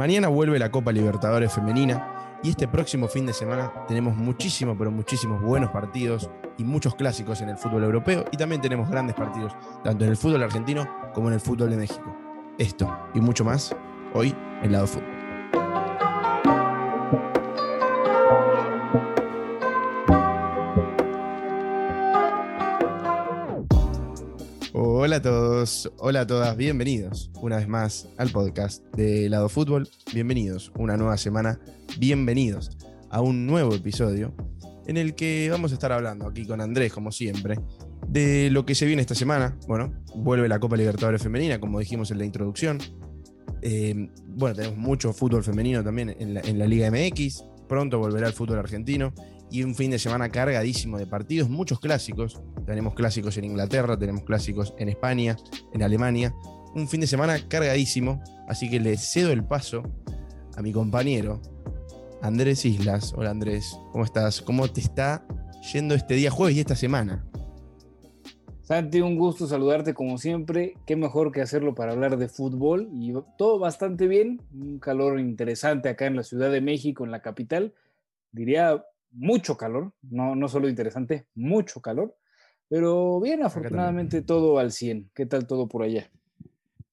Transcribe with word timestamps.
Mañana 0.00 0.28
vuelve 0.28 0.58
la 0.58 0.70
Copa 0.70 0.92
Libertadores 0.92 1.52
Femenina 1.52 2.38
y 2.42 2.48
este 2.48 2.66
próximo 2.66 3.06
fin 3.06 3.26
de 3.26 3.34
semana 3.34 3.70
tenemos 3.86 4.16
muchísimos, 4.16 4.74
pero 4.78 4.90
muchísimos 4.90 5.42
buenos 5.42 5.72
partidos 5.72 6.30
y 6.56 6.64
muchos 6.64 6.94
clásicos 6.94 7.42
en 7.42 7.50
el 7.50 7.58
fútbol 7.58 7.84
europeo 7.84 8.24
y 8.32 8.38
también 8.38 8.62
tenemos 8.62 8.88
grandes 8.88 9.14
partidos 9.14 9.54
tanto 9.84 10.04
en 10.06 10.12
el 10.12 10.16
fútbol 10.16 10.42
argentino 10.42 10.88
como 11.12 11.28
en 11.28 11.34
el 11.34 11.40
fútbol 11.40 11.68
de 11.68 11.76
México. 11.76 12.16
Esto 12.56 13.10
y 13.12 13.20
mucho 13.20 13.44
más 13.44 13.76
hoy 14.14 14.34
en 14.62 14.72
Lado 14.72 14.86
Fútbol. 14.86 15.09
Hola 25.02 25.16
a 25.16 25.22
todos, 25.22 25.90
hola 25.96 26.20
a 26.20 26.26
todas, 26.26 26.54
bienvenidos 26.58 27.30
una 27.40 27.56
vez 27.56 27.66
más 27.66 28.06
al 28.18 28.28
podcast 28.28 28.84
de 28.94 29.30
Lado 29.30 29.48
Fútbol. 29.48 29.88
Bienvenidos 30.12 30.72
una 30.76 30.98
nueva 30.98 31.16
semana, 31.16 31.58
bienvenidos 31.96 32.76
a 33.08 33.22
un 33.22 33.46
nuevo 33.46 33.74
episodio 33.74 34.34
en 34.86 34.98
el 34.98 35.14
que 35.14 35.48
vamos 35.50 35.70
a 35.70 35.74
estar 35.76 35.90
hablando 35.90 36.26
aquí 36.26 36.44
con 36.44 36.60
Andrés, 36.60 36.92
como 36.92 37.12
siempre, 37.12 37.58
de 38.08 38.50
lo 38.50 38.66
que 38.66 38.74
se 38.74 38.84
viene 38.84 39.00
esta 39.00 39.14
semana. 39.14 39.56
Bueno, 39.66 39.90
vuelve 40.16 40.48
la 40.48 40.60
Copa 40.60 40.76
Libertadores 40.76 41.22
Femenina, 41.22 41.58
como 41.60 41.78
dijimos 41.78 42.10
en 42.10 42.18
la 42.18 42.26
introducción. 42.26 42.76
Eh, 43.62 44.10
bueno, 44.26 44.54
tenemos 44.54 44.76
mucho 44.76 45.14
fútbol 45.14 45.42
femenino 45.42 45.82
también 45.82 46.14
en 46.18 46.34
la, 46.34 46.40
en 46.42 46.58
la 46.58 46.66
Liga 46.66 46.90
MX. 46.90 47.42
Pronto 47.70 47.98
volverá 47.98 48.26
el 48.26 48.34
fútbol 48.34 48.58
argentino 48.58 49.14
y 49.50 49.62
un 49.62 49.74
fin 49.74 49.90
de 49.90 49.98
semana 49.98 50.30
cargadísimo 50.30 50.98
de 50.98 51.06
partidos, 51.06 51.48
muchos 51.48 51.80
clásicos. 51.80 52.40
Tenemos 52.66 52.94
clásicos 52.94 53.36
en 53.36 53.44
Inglaterra, 53.44 53.98
tenemos 53.98 54.22
clásicos 54.24 54.74
en 54.78 54.88
España, 54.88 55.36
en 55.72 55.82
Alemania. 55.82 56.34
Un 56.74 56.88
fin 56.88 57.00
de 57.00 57.06
semana 57.06 57.36
cargadísimo, 57.48 58.22
así 58.48 58.70
que 58.70 58.78
le 58.78 58.96
cedo 58.96 59.32
el 59.32 59.44
paso 59.44 59.82
a 60.56 60.62
mi 60.62 60.72
compañero 60.72 61.40
Andrés 62.22 62.64
Islas. 62.64 63.12
Hola 63.16 63.30
Andrés, 63.30 63.78
¿cómo 63.92 64.04
estás? 64.04 64.40
¿Cómo 64.40 64.68
te 64.68 64.80
está 64.80 65.26
yendo 65.72 65.94
este 65.94 66.14
día 66.14 66.30
jueves 66.30 66.56
y 66.56 66.60
esta 66.60 66.76
semana? 66.76 67.26
Santi, 68.62 69.00
un 69.00 69.16
gusto 69.16 69.48
saludarte 69.48 69.94
como 69.94 70.16
siempre. 70.16 70.74
Qué 70.86 70.94
mejor 70.94 71.32
que 71.32 71.40
hacerlo 71.40 71.74
para 71.74 71.90
hablar 71.90 72.16
de 72.18 72.28
fútbol 72.28 72.88
y 72.92 73.12
todo 73.36 73.58
bastante 73.58 74.06
bien. 74.06 74.40
Un 74.54 74.78
calor 74.78 75.18
interesante 75.18 75.88
acá 75.88 76.06
en 76.06 76.14
la 76.14 76.22
Ciudad 76.22 76.52
de 76.52 76.60
México, 76.60 77.04
en 77.04 77.10
la 77.10 77.20
capital. 77.20 77.74
Diría 78.30 78.84
mucho 79.10 79.56
calor, 79.56 79.92
no, 80.02 80.34
no 80.34 80.48
solo 80.48 80.68
interesante, 80.68 81.26
mucho 81.34 81.80
calor, 81.80 82.16
pero 82.68 83.20
bien, 83.20 83.42
afortunadamente 83.42 84.22
todo 84.22 84.58
al 84.58 84.70
100. 84.70 85.10
¿Qué 85.12 85.26
tal 85.26 85.46
todo 85.48 85.68
por 85.68 85.82
allá? 85.82 86.08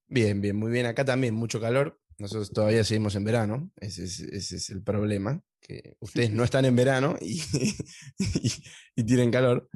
Bien, 0.08 0.42
bien, 0.42 0.56
muy 0.56 0.72
bien. 0.72 0.88
Acá 0.88 1.06
también 1.06 1.36
mucho 1.36 1.62
calor. 1.62 2.00
Nosotros 2.18 2.52
todavía 2.52 2.84
seguimos 2.84 3.16
en 3.16 3.24
verano, 3.24 3.70
ese 3.80 4.06
es, 4.06 4.70
el 4.72 4.82
problema, 4.82 5.40
que 5.62 5.96
ustedes 6.00 6.32
no 6.32 6.44
están 6.44 6.66
en 6.66 6.76
verano 6.76 7.16
y, 7.22 7.44
y, 8.96 9.04
tienen 9.04 9.30
calor. 9.30 9.70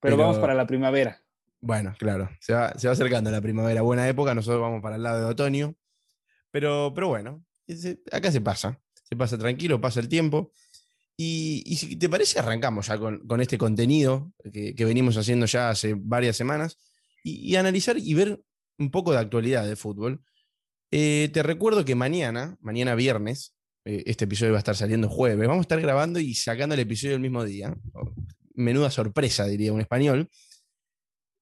Pero, 0.00 0.16
vamos 0.16 0.38
para 0.38 0.54
la 0.54 0.66
primavera. 0.66 1.22
Bueno, 1.60 1.94
claro, 1.98 2.30
se 2.40 2.54
va, 2.54 2.72
se 2.78 2.86
va 2.86 2.94
acercando 2.94 3.30
la 3.30 3.42
primavera, 3.42 3.82
buena 3.82 4.08
época, 4.08 4.34
nosotros 4.34 4.62
vamos 4.62 4.80
para 4.80 4.96
el 4.96 5.02
lado 5.02 5.18
de 5.20 5.26
otoño, 5.26 5.74
pero, 6.50 6.92
pero 6.94 7.08
bueno, 7.08 7.44
acá 8.12 8.32
se 8.32 8.40
pasa, 8.40 8.80
se 9.02 9.16
pasa 9.16 9.36
tranquilo, 9.36 9.78
pasa 9.78 10.00
el 10.00 10.08
tiempo. 10.08 10.52
Y, 11.20 11.76
si 11.76 11.96
te 11.96 12.08
parece, 12.08 12.38
arrancamos 12.38 12.86
ya 12.86 12.96
con, 12.96 13.40
este 13.40 13.58
contenido 13.58 14.32
que, 14.52 14.84
venimos 14.84 15.16
haciendo 15.16 15.46
ya 15.46 15.68
hace 15.68 15.94
varias 15.98 16.36
semanas 16.36 16.78
y, 17.24 17.56
analizar 17.56 17.98
y 17.98 18.14
ver 18.14 18.40
un 18.78 18.92
poco 18.92 19.10
de 19.10 19.18
actualidad 19.18 19.66
de 19.66 19.74
fútbol. 19.74 20.22
Eh, 20.92 21.28
te 21.32 21.42
recuerdo 21.42 21.84
que 21.84 21.96
mañana, 21.96 22.56
mañana 22.60 22.94
viernes, 22.94 23.56
eh, 23.84 24.04
este 24.06 24.26
episodio 24.26 24.52
va 24.52 24.58
a 24.58 24.60
estar 24.60 24.76
saliendo 24.76 25.08
jueves, 25.08 25.48
vamos 25.48 25.62
a 25.62 25.66
estar 25.66 25.80
grabando 25.80 26.20
y 26.20 26.34
sacando 26.34 26.76
el 26.76 26.80
episodio 26.82 27.16
el 27.16 27.20
mismo 27.20 27.44
día. 27.44 27.76
Menuda 28.54 28.88
sorpresa, 28.88 29.44
diría 29.46 29.72
un 29.72 29.80
español. 29.80 30.30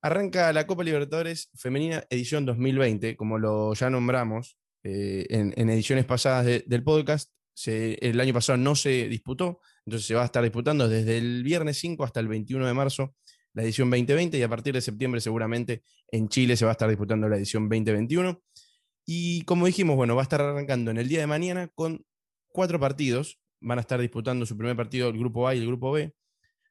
Arranca 0.01 0.55
la 0.55 0.67
Copa 0.67 0.85
Libertadores 0.85 1.51
Femenina 1.55 2.03
Edición 2.09 2.47
2020, 2.47 3.15
como 3.15 3.39
lo 3.39 3.75
ya 3.75 3.91
nombramos 3.91 4.57
eh, 4.85 5.27
en, 5.29 5.69
ediciones 5.69 6.07
pasadas 6.07 6.47
del 6.65 6.83
podcast 6.83 7.31
el 7.65 8.21
año 8.21 8.35
pasado 8.35 8.59
no 8.59 8.75
se 8.75 9.09
disputó, 9.09 9.61
entonces 9.85 10.07
se 10.07 10.15
va 10.15 10.23
a 10.23 10.27
estar 10.27 10.43
disputando 10.43 10.89
desde 10.89 11.19
el 11.19 11.43
viernes 11.43 11.79
5 11.79 12.05
hasta 12.05 12.21
el 12.21 12.29
21 12.29 12.67
de 12.67 12.75
marzo 12.75 13.15
la 13.57 13.63
edición 13.63 13.89
2020 13.89 14.37
y 14.37 14.43
a 14.43 14.49
partir 14.51 14.75
de 14.75 14.83
septiembre 14.83 15.19
seguramente 15.19 15.83
en 16.13 16.29
Chile 16.29 16.59
se 16.59 16.67
va 16.67 16.73
a 16.73 16.77
estar 16.77 16.91
disputando 16.91 17.27
la 17.27 17.39
edición 17.39 17.71
2021. 17.71 18.43
Y 19.07 19.43
como 19.43 19.65
dijimos, 19.65 19.97
bueno, 19.97 20.15
va 20.15 20.21
a 20.21 20.25
estar 20.25 20.43
arrancando 20.43 20.91
en 20.91 20.99
el 20.99 21.09
día 21.09 21.21
de 21.21 21.27
mañana 21.27 21.69
con 21.75 22.05
cuatro 22.49 22.79
partidos. 22.79 23.41
Van 23.61 23.79
a 23.79 23.81
estar 23.81 23.99
disputando 23.99 24.45
su 24.45 24.59
primer 24.59 24.77
partido 24.77 25.09
el 25.09 25.19
grupo 25.19 25.49
A 25.49 25.55
y 25.55 25.59
el 25.61 25.67
grupo 25.67 25.91
B. 25.91 26.15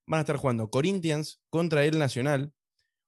Van 0.05 0.19
a 0.19 0.21
estar 0.21 0.37
jugando 0.37 0.69
Corinthians 0.69 1.41
contra 1.49 1.83
el 1.85 1.97
Nacional, 1.97 2.53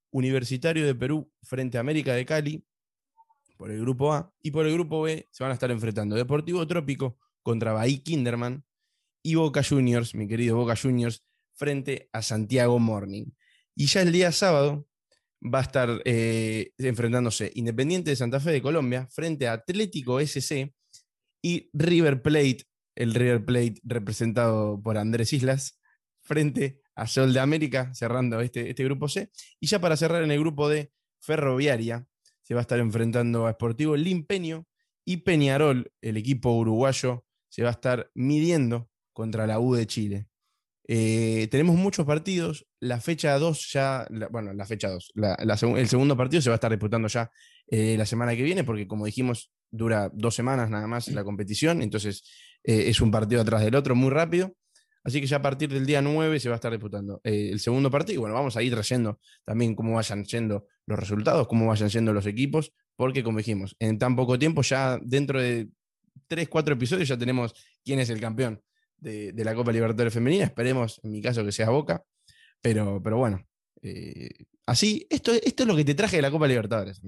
Universitario 0.10 0.84
de 0.84 0.96
Perú 0.96 1.32
frente 1.44 1.78
a 1.78 1.82
América 1.82 2.16
de 2.16 2.26
Cali 2.26 2.66
por 3.58 3.70
el 3.70 3.80
grupo 3.80 4.12
A 4.12 4.34
y 4.42 4.50
por 4.50 4.66
el 4.66 4.74
grupo 4.74 5.04
B 5.04 5.28
se 5.30 5.44
van 5.44 5.52
a 5.52 5.54
estar 5.54 5.70
enfrentando 5.70 6.16
Deportivo 6.16 6.66
Trópico 6.66 7.20
contra 7.48 7.72
Bahí 7.72 8.00
Kinderman 8.00 8.66
y 9.24 9.36
Boca 9.36 9.64
Juniors, 9.64 10.14
mi 10.16 10.28
querido 10.28 10.58
Boca 10.58 10.76
Juniors, 10.76 11.24
frente 11.56 12.10
a 12.12 12.22
Santiago 12.22 12.78
Morning. 12.78 13.28
Y 13.74 13.86
ya 13.86 14.02
el 14.02 14.12
día 14.12 14.34
sábado 14.34 14.86
va 15.42 15.60
a 15.60 15.62
estar 15.62 16.02
eh, 16.04 16.72
enfrentándose 16.78 17.50
Independiente 17.56 18.10
de 18.10 18.18
Santa 18.18 18.42
Fe 18.42 18.52
de 18.52 18.62
Colombia 18.62 19.08
frente 19.10 19.48
a 19.48 19.54
Atlético 19.54 20.20
SC 20.20 20.74
y 21.42 21.70
River 21.72 22.22
Plate, 22.22 22.66
el 22.96 23.14
River 23.14 23.46
Plate 23.46 23.76
representado 23.84 24.82
por 24.84 24.98
Andrés 24.98 25.32
Islas, 25.32 25.80
frente 26.24 26.82
a 26.96 27.08
Sol 27.08 27.32
de 27.32 27.40
América, 27.40 27.94
cerrando 27.94 28.42
este, 28.42 28.72
este 28.72 28.84
grupo 28.84 29.08
C. 29.08 29.32
Y 29.62 29.68
ya 29.68 29.80
para 29.80 29.96
cerrar 29.96 30.22
en 30.22 30.32
el 30.32 30.40
grupo 30.42 30.68
D, 30.68 30.92
Ferroviaria 31.22 32.10
se 32.42 32.56
va 32.56 32.60
a 32.60 32.68
estar 32.68 32.80
enfrentando 32.80 33.48
a 33.48 33.54
Sportivo 33.54 33.96
Limpeño 33.96 34.68
y 35.06 35.18
Peñarol, 35.18 35.94
el 36.02 36.18
equipo 36.18 36.52
uruguayo 36.52 37.24
se 37.50 37.64
va 37.64 37.70
a 37.70 37.74
estar 37.74 38.10
midiendo 38.14 38.90
contra 39.14 39.48
la 39.48 39.60
U 39.60 39.76
de 39.76 39.88
Chile. 39.88 40.28
Eh, 40.88 41.48
tenemos 41.52 41.76
muchos 41.76 42.06
partidos. 42.06 42.66
La 42.80 43.00
fecha 43.02 43.38
2 43.38 43.72
ya, 43.74 44.08
bueno, 44.32 44.54
la 44.54 44.66
fecha 44.66 44.90
2, 44.90 45.14
el 45.76 45.88
segundo 45.88 46.16
partido 46.16 46.42
se 46.42 46.50
va 46.50 46.56
a 46.56 46.58
estar 46.58 46.72
disputando 46.72 47.08
ya 47.08 47.30
eh, 47.68 47.96
la 47.98 48.06
semana 48.06 48.36
que 48.36 48.44
viene, 48.44 48.64
porque 48.64 48.88
como 48.88 49.06
dijimos, 49.06 49.52
dura 49.70 50.10
dos 50.14 50.34
semanas 50.34 50.70
nada 50.70 50.88
más 50.88 51.10
la 51.10 51.26
competición, 51.26 51.82
entonces 51.82 52.24
eh, 52.64 52.86
es 52.88 53.02
un 53.02 53.12
partido 53.12 53.42
atrás 53.42 53.64
del 53.64 53.76
otro 53.76 53.96
muy 53.96 54.10
rápido. 54.10 54.54
Así 55.04 55.22
que 55.22 55.28
ya 55.28 55.38
a 55.38 55.42
partir 55.42 55.70
del 55.70 55.86
día 55.86 56.02
9 56.02 56.40
se 56.40 56.50
va 56.50 56.56
a 56.56 56.58
estar 56.58 56.72
disputando 56.72 57.22
el 57.24 57.60
segundo 57.62 57.90
partido. 57.90 58.22
Bueno, 58.22 58.36
vamos 58.36 58.58
a 58.58 58.62
ir 58.62 58.74
trayendo 58.74 59.20
también 59.46 59.74
cómo 59.74 59.96
vayan 59.96 60.26
yendo 60.26 60.68
los 60.86 61.00
resultados, 61.00 61.48
cómo 61.48 61.68
vayan 61.68 61.88
yendo 61.88 62.12
los 62.12 62.26
equipos, 62.26 62.74
porque 62.98 63.24
como 63.24 63.38
dijimos, 63.38 63.76
en 63.80 64.00
tan 64.00 64.18
poco 64.18 64.38
tiempo, 64.38 64.64
ya 64.64 65.00
dentro 65.02 65.42
de 65.42 65.70
tres, 66.28 66.50
cuatro 66.50 66.74
episodios 66.74 67.08
ya 67.08 67.18
tenemos 67.18 67.54
quién 67.84 68.00
es 68.00 68.10
el 68.10 68.20
campeón 68.20 68.62
de, 68.98 69.34
la 69.36 69.56
Copa 69.56 69.72
Libertadores 69.72 70.14
Femenina. 70.14 70.46
Esperemos, 70.46 71.00
en 71.04 71.12
mi 71.12 71.22
caso, 71.22 71.44
que 71.44 71.52
sea 71.52 71.70
Boca. 71.70 72.04
Pero, 72.62 73.02
pero 73.04 73.18
bueno, 73.18 73.46
eh, 73.82 74.30
así, 74.66 75.06
esto, 75.10 75.32
esto 75.34 75.64
es 75.64 75.68
lo 75.68 75.76
que 75.76 75.86
te 75.86 75.96
traje 75.96 76.16
de 76.16 76.22
la 76.22 76.32
Copa 76.32 76.48
Libertadores. 76.48 77.02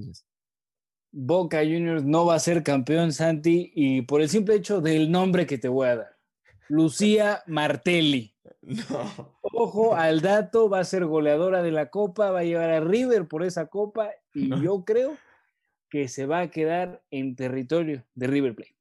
Boca 1.11 1.59
Juniors 1.59 2.03
no 2.03 2.25
va 2.25 2.35
a 2.35 2.39
ser 2.39 2.63
campeón, 2.63 3.11
Santi, 3.13 3.71
y 3.73 4.03
por 4.03 4.21
el 4.21 4.29
simple 4.29 4.55
hecho 4.55 4.79
del 4.79 5.11
nombre 5.11 5.47
que 5.47 5.57
te 5.57 5.67
voy 5.67 5.87
a 5.87 5.95
dar. 5.95 6.19
Lucía 6.67 7.41
Martelli. 7.47 8.35
Ojo 9.41 9.95
al 9.95 10.21
dato, 10.21 10.69
va 10.69 10.79
a 10.79 10.85
ser 10.85 11.05
goleadora 11.05 11.63
de 11.63 11.71
la 11.71 11.89
Copa, 11.89 12.29
va 12.29 12.39
a 12.39 12.43
llevar 12.43 12.69
a 12.69 12.79
River 12.79 13.27
por 13.27 13.43
esa 13.43 13.67
Copa 13.67 14.11
y 14.33 14.49
yo 14.61 14.85
creo 14.85 15.17
que 15.89 16.07
se 16.07 16.27
va 16.27 16.41
a 16.41 16.51
quedar 16.51 17.03
en 17.09 17.35
territorio 17.35 18.05
de 18.13 18.27
River 18.27 18.55
Plate. 18.55 18.78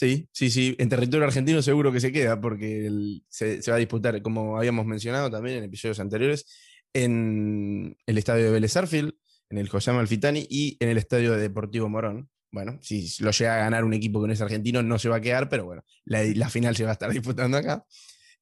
Sí, 0.00 0.30
sí, 0.32 0.48
sí. 0.48 0.74
En 0.78 0.88
territorio 0.88 1.26
argentino 1.26 1.60
seguro 1.60 1.92
que 1.92 2.00
se 2.00 2.10
queda 2.10 2.40
porque 2.40 2.88
se, 3.28 3.60
va 3.70 3.76
a 3.76 3.78
disputar, 3.78 4.22
como 4.22 4.56
habíamos 4.56 4.86
mencionado 4.86 5.30
también 5.30 5.58
en 5.58 5.64
episodios 5.64 6.00
anteriores, 6.00 6.46
en 6.94 7.94
el 8.06 8.16
estadio 8.16 8.46
de 8.46 8.50
Vélez 8.50 8.74
Arfield, 8.78 9.12
en 9.50 9.58
el 9.58 9.68
José 9.68 9.92
Malfitani 9.92 10.46
y 10.48 10.78
en 10.80 10.88
el 10.88 10.96
estadio 10.96 11.32
de 11.32 11.42
Deportivo 11.42 11.90
Morón. 11.90 12.30
Bueno, 12.50 12.78
si 12.80 13.10
lo 13.22 13.30
llega 13.30 13.56
a 13.56 13.58
ganar 13.58 13.84
un 13.84 13.92
equipo 13.92 14.22
que 14.22 14.28
no 14.28 14.32
es 14.32 14.40
argentino, 14.40 14.82
no 14.82 14.98
se 14.98 15.10
va 15.10 15.16
a 15.16 15.20
quedar, 15.20 15.50
pero 15.50 15.66
bueno, 15.66 15.84
la, 16.06 16.48
final 16.48 16.74
se 16.74 16.84
va 16.84 16.90
a 16.90 16.92
estar 16.94 17.10
disputando 17.12 17.58
acá. 17.58 17.84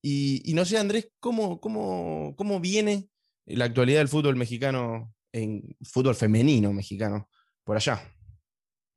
Y, 0.01 0.53
no 0.55 0.65
sé, 0.65 0.79
Andrés, 0.79 1.11
¿cómo, 1.19 1.61
cómo, 1.61 2.37
cómo 2.37 2.61
viene 2.61 3.09
la 3.47 3.65
actualidad 3.65 3.99
del 3.99 4.07
fútbol 4.07 4.37
mexicano, 4.37 5.13
en 5.33 5.77
fútbol 5.83 6.15
femenino 6.15 6.73
mexicano, 6.73 7.29
por 7.65 7.75
allá? 7.75 8.01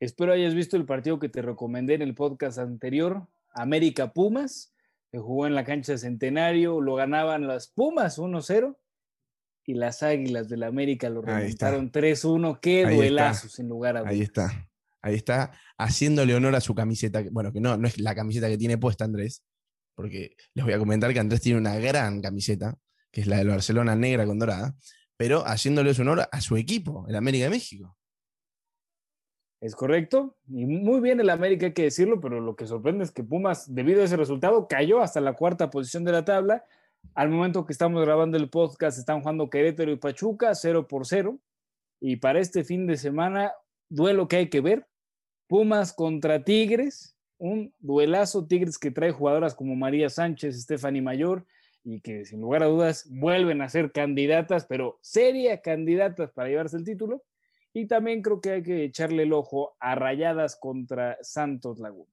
Espero 0.01 0.33
hayas 0.33 0.55
visto 0.55 0.77
el 0.77 0.85
partido 0.85 1.19
que 1.19 1.29
te 1.29 1.43
recomendé 1.43 1.93
en 1.93 2.01
el 2.01 2.15
podcast 2.15 2.57
anterior, 2.57 3.27
América 3.53 4.13
Pumas, 4.13 4.73
que 5.11 5.19
jugó 5.19 5.45
en 5.45 5.53
la 5.53 5.63
cancha 5.63 5.91
de 5.91 5.99
Centenario, 5.99 6.81
lo 6.81 6.95
ganaban 6.95 7.47
las 7.47 7.67
Pumas 7.67 8.17
1-0 8.17 8.75
y 9.63 9.75
las 9.75 10.01
Águilas 10.01 10.49
del 10.49 10.63
América 10.63 11.07
lo 11.07 11.21
remontaron 11.21 11.91
3-1. 11.91 12.59
Qué 12.59 12.87
duelazo, 12.87 13.47
sin 13.47 13.69
lugar 13.69 13.95
a 13.95 13.99
dudas. 13.99 14.13
Ahí 14.13 14.21
está. 14.21 14.67
Ahí 15.03 15.15
está, 15.15 15.51
haciéndole 15.77 16.33
honor 16.33 16.55
a 16.55 16.61
su 16.61 16.73
camiseta. 16.73 17.23
Bueno, 17.31 17.53
que 17.53 17.59
no, 17.59 17.77
no 17.77 17.87
es 17.87 17.99
la 17.99 18.15
camiseta 18.15 18.49
que 18.49 18.57
tiene 18.57 18.79
puesta 18.79 19.05
Andrés, 19.05 19.43
porque 19.93 20.35
les 20.55 20.65
voy 20.65 20.73
a 20.73 20.79
comentar 20.79 21.13
que 21.13 21.19
Andrés 21.19 21.41
tiene 21.41 21.59
una 21.59 21.75
gran 21.77 22.21
camiseta, 22.21 22.75
que 23.11 23.21
es 23.21 23.27
la 23.27 23.37
del 23.37 23.49
Barcelona 23.49 23.95
negra 23.95 24.25
con 24.25 24.39
dorada, 24.39 24.75
pero 25.15 25.45
haciéndole 25.45 25.91
honor 25.99 26.27
a 26.31 26.41
su 26.41 26.57
equipo, 26.57 27.05
el 27.07 27.15
América 27.15 27.43
de 27.43 27.51
México. 27.51 27.95
Es 29.61 29.75
correcto, 29.75 30.35
y 30.47 30.65
muy 30.65 31.01
bien 31.01 31.19
el 31.19 31.29
América 31.29 31.67
hay 31.67 31.73
que 31.73 31.83
decirlo, 31.83 32.19
pero 32.19 32.41
lo 32.41 32.55
que 32.55 32.65
sorprende 32.65 33.03
es 33.03 33.11
que 33.11 33.23
Pumas, 33.23 33.71
debido 33.71 34.01
a 34.01 34.05
ese 34.05 34.17
resultado, 34.17 34.67
cayó 34.67 35.01
hasta 35.01 35.21
la 35.21 35.33
cuarta 35.33 35.69
posición 35.69 36.03
de 36.03 36.11
la 36.11 36.25
tabla. 36.25 36.65
Al 37.13 37.29
momento 37.29 37.63
que 37.63 37.71
estamos 37.71 38.01
grabando 38.03 38.37
el 38.37 38.49
podcast, 38.49 38.97
están 38.97 39.21
jugando 39.21 39.51
Querétaro 39.51 39.91
y 39.91 39.97
Pachuca, 39.97 40.55
0 40.55 40.87
por 40.87 41.05
0. 41.05 41.37
Y 41.99 42.15
para 42.15 42.39
este 42.39 42.63
fin 42.63 42.87
de 42.87 42.97
semana, 42.97 43.53
duelo 43.87 44.27
que 44.27 44.37
hay 44.37 44.49
que 44.49 44.61
ver. 44.61 44.87
Pumas 45.45 45.93
contra 45.93 46.43
Tigres, 46.43 47.15
un 47.37 47.71
duelazo 47.77 48.47
Tigres 48.47 48.79
que 48.79 48.89
trae 48.89 49.11
jugadoras 49.11 49.53
como 49.53 49.75
María 49.75 50.09
Sánchez, 50.09 50.59
Stephanie 50.59 51.03
Mayor, 51.03 51.45
y 51.83 52.01
que 52.01 52.25
sin 52.25 52.41
lugar 52.41 52.63
a 52.63 52.67
dudas 52.67 53.07
vuelven 53.11 53.61
a 53.61 53.69
ser 53.69 53.91
candidatas, 53.91 54.65
pero 54.65 54.97
seria 55.01 55.61
candidatas 55.61 56.31
para 56.31 56.49
llevarse 56.49 56.77
el 56.77 56.83
título. 56.83 57.21
Y 57.73 57.87
también 57.87 58.21
creo 58.21 58.41
que 58.41 58.51
hay 58.51 58.63
que 58.63 58.83
echarle 58.83 59.23
el 59.23 59.33
ojo 59.33 59.75
a 59.79 59.95
Rayadas 59.95 60.57
contra 60.57 61.17
Santos 61.21 61.79
Laguna. 61.79 62.11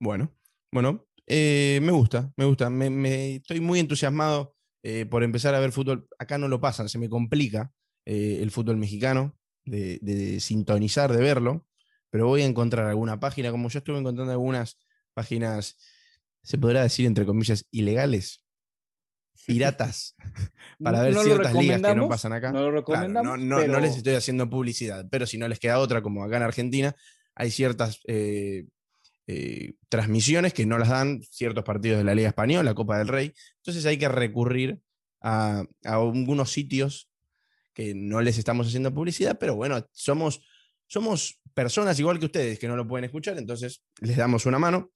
Bueno, 0.00 0.30
bueno, 0.70 1.06
eh, 1.26 1.80
me 1.82 1.92
gusta, 1.92 2.32
me 2.36 2.44
gusta. 2.44 2.68
Me, 2.68 3.36
estoy 3.36 3.60
muy 3.60 3.80
entusiasmado 3.80 4.54
eh, 4.82 5.06
por 5.06 5.22
empezar 5.22 5.54
a 5.54 5.60
ver 5.60 5.72
fútbol. 5.72 6.06
Acá 6.18 6.36
no 6.36 6.48
lo 6.48 6.60
pasan, 6.60 6.88
se 6.88 6.98
me 6.98 7.08
complica 7.08 7.72
eh, 8.04 8.40
el 8.42 8.50
fútbol 8.50 8.76
mexicano, 8.76 9.34
de, 9.64 10.38
sintonizar, 10.40 11.10
de 11.12 11.22
verlo, 11.22 11.66
pero 12.10 12.26
voy 12.26 12.42
a 12.42 12.46
encontrar 12.46 12.86
alguna 12.86 13.18
página, 13.18 13.50
como 13.50 13.70
yo 13.70 13.78
estuve 13.78 13.98
encontrando 13.98 14.32
algunas 14.32 14.78
páginas, 15.14 15.78
se 16.42 16.58
podrá 16.58 16.82
decir 16.82 17.06
entre 17.06 17.24
comillas, 17.24 17.66
ilegales, 17.70 18.43
piratas, 19.46 20.16
para 20.82 21.02
ver 21.02 21.14
ciertas 21.14 21.54
ligas 21.54 21.82
que 21.82 21.94
no 21.94 22.08
pasan 22.08 22.32
acá. 22.32 22.52
No 22.52 22.62
lo 22.62 22.70
recomendamos. 22.70 23.38
no, 23.38 23.80
les 23.80 23.96
estoy 23.96 24.14
haciendo 24.14 24.48
publicidad, 24.48 25.06
pero 25.10 25.26
si 25.26 25.38
no 25.38 25.48
les 25.48 25.58
queda 25.58 25.78
otra, 25.78 26.02
como 26.02 26.24
acá 26.24 26.36
en 26.36 26.42
Argentina, 26.42 26.94
hay 27.34 27.50
ciertas 27.50 28.00
eh, 28.06 28.66
eh, 29.26 29.74
transmisiones 29.88 30.52
que 30.52 30.66
no 30.66 30.78
las 30.78 30.88
dan 30.88 31.22
ciertos 31.22 31.64
partidos 31.64 31.98
de 31.98 32.04
la 32.04 32.14
Liga 32.14 32.28
Española, 32.28 32.70
la 32.70 32.74
Copa 32.74 32.98
del 32.98 33.08
Rey. 33.08 33.32
Entonces 33.56 33.86
hay 33.86 33.98
que 33.98 34.08
recurrir 34.08 34.80
a, 35.20 35.64
algunos 35.84 36.52
sitios 36.52 37.10
que 37.72 37.94
no 37.94 38.20
les 38.20 38.38
estamos 38.38 38.68
haciendo 38.68 38.94
publicidad, 38.94 39.38
pero 39.38 39.56
bueno, 39.56 39.84
somos, 39.92 40.42
somos 40.86 41.40
personas 41.54 41.98
igual 41.98 42.18
que 42.18 42.26
ustedes 42.26 42.58
que 42.58 42.68
no 42.68 42.76
lo 42.76 42.86
pueden 42.86 43.04
escuchar, 43.04 43.36
entonces 43.38 43.82
les 44.00 44.16
damos 44.16 44.46
una 44.46 44.58
mano. 44.58 44.92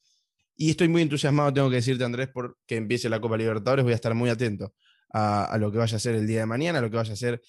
Y 0.60 0.70
estoy 0.70 0.88
muy 0.88 1.02
entusiasmado, 1.02 1.52
tengo 1.52 1.70
que 1.70 1.76
decirte, 1.76 2.02
Andrés, 2.02 2.28
por 2.28 2.58
que 2.66 2.74
empiece 2.74 3.08
la 3.08 3.20
Copa 3.20 3.36
Libertadores. 3.36 3.84
Voy 3.84 3.92
a 3.92 3.94
estar 3.94 4.12
muy 4.14 4.28
atento 4.28 4.74
a, 5.10 5.56
lo 5.56 5.70
que 5.70 5.78
vaya 5.78 5.96
a 5.96 6.00
ser 6.00 6.16
el 6.16 6.26
día 6.26 6.40
de 6.40 6.46
mañana, 6.46 6.80
a 6.80 6.82
lo 6.82 6.90
que 6.90 6.96
vaya 6.96 7.12
a 7.12 7.16
ser 7.16 7.40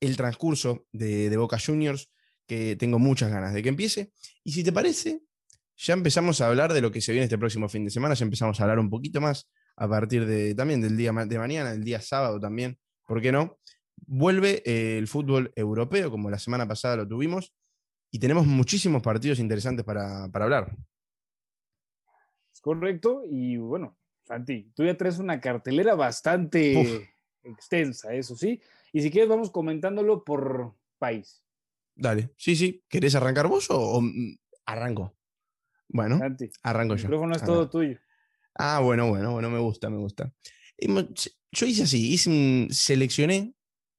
el 0.00 0.16
transcurso 0.16 0.86
de, 0.90 1.36
Boca 1.36 1.58
Juniors, 1.58 2.10
que 2.46 2.74
tengo 2.76 2.98
muchas 2.98 3.30
ganas 3.30 3.52
de 3.52 3.62
que 3.62 3.68
empiece. 3.68 4.12
Y 4.42 4.52
si 4.52 4.64
te 4.64 4.72
parece, 4.72 5.20
ya 5.76 5.92
empezamos 5.92 6.40
a 6.40 6.48
hablar 6.48 6.72
de 6.72 6.80
lo 6.80 6.90
que 6.90 7.02
se 7.02 7.12
viene 7.12 7.24
este 7.24 7.36
próximo 7.36 7.68
fin 7.68 7.84
de 7.84 7.90
semana, 7.90 8.14
ya 8.14 8.24
empezamos 8.24 8.58
a 8.58 8.62
hablar 8.62 8.78
un 8.78 8.88
poquito 8.88 9.20
más 9.20 9.46
a 9.76 9.86
partir 9.86 10.24
de, 10.24 10.54
también 10.54 10.80
del 10.80 10.96
día 10.96 11.12
de 11.12 11.38
mañana, 11.38 11.70
el 11.70 11.84
día 11.84 12.00
sábado 12.00 12.40
también, 12.40 12.78
¿por 13.06 13.20
qué 13.20 13.30
no? 13.30 13.58
Vuelve 14.06 14.62
eh, 14.64 14.96
el 14.96 15.06
fútbol 15.06 15.52
europeo, 15.54 16.10
como 16.10 16.30
la 16.30 16.38
semana 16.38 16.66
pasada 16.66 16.96
lo 16.96 17.06
tuvimos, 17.06 17.52
y 18.10 18.18
tenemos 18.18 18.46
muchísimos 18.46 19.02
partidos 19.02 19.38
interesantes 19.38 19.84
para 19.84 20.24
hablar. 20.32 20.74
Correcto, 22.64 23.24
y 23.30 23.58
bueno, 23.58 23.94
Santi, 24.22 24.72
tú 24.74 24.86
ya 24.86 24.96
traes 24.96 25.18
una 25.18 25.38
cartelera 25.38 25.94
bastante 25.94 27.12
extensa, 27.42 28.14
eso 28.14 28.34
sí, 28.36 28.58
y 28.90 29.02
si 29.02 29.10
quieres 29.10 29.28
vamos 29.28 29.50
comentándolo 29.50 30.24
por 30.24 30.74
país. 30.98 31.44
Dale, 31.94 32.30
sí, 32.38 32.56
sí, 32.56 32.82
¿querés 32.88 33.14
arrancar 33.16 33.48
vos 33.48 33.66
o, 33.68 34.00
mm, 34.00 34.38
arranco? 34.64 35.14
Bueno, 35.88 36.18
arranco 36.62 36.96
yo. 36.96 37.02
El 37.02 37.10
micrófono 37.10 37.36
es 37.36 37.44
todo 37.44 37.68
tuyo. 37.68 37.98
Ah, 38.54 38.80
bueno, 38.80 39.10
bueno, 39.10 39.32
bueno, 39.32 39.50
me 39.50 39.58
gusta, 39.58 39.90
me 39.90 39.98
gusta. 39.98 40.32
Yo 41.52 41.66
hice 41.66 41.82
así, 41.82 42.14
hice 42.14 42.68
seleccioné, 42.70 43.54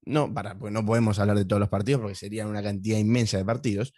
no, 0.05 0.33
para, 0.33 0.57
pues 0.57 0.73
no 0.73 0.83
podemos 0.83 1.19
hablar 1.19 1.37
de 1.37 1.45
todos 1.45 1.59
los 1.59 1.69
partidos 1.69 2.01
porque 2.01 2.15
serían 2.15 2.47
una 2.47 2.63
cantidad 2.63 2.97
inmensa 2.97 3.37
de 3.37 3.45
partidos, 3.45 3.93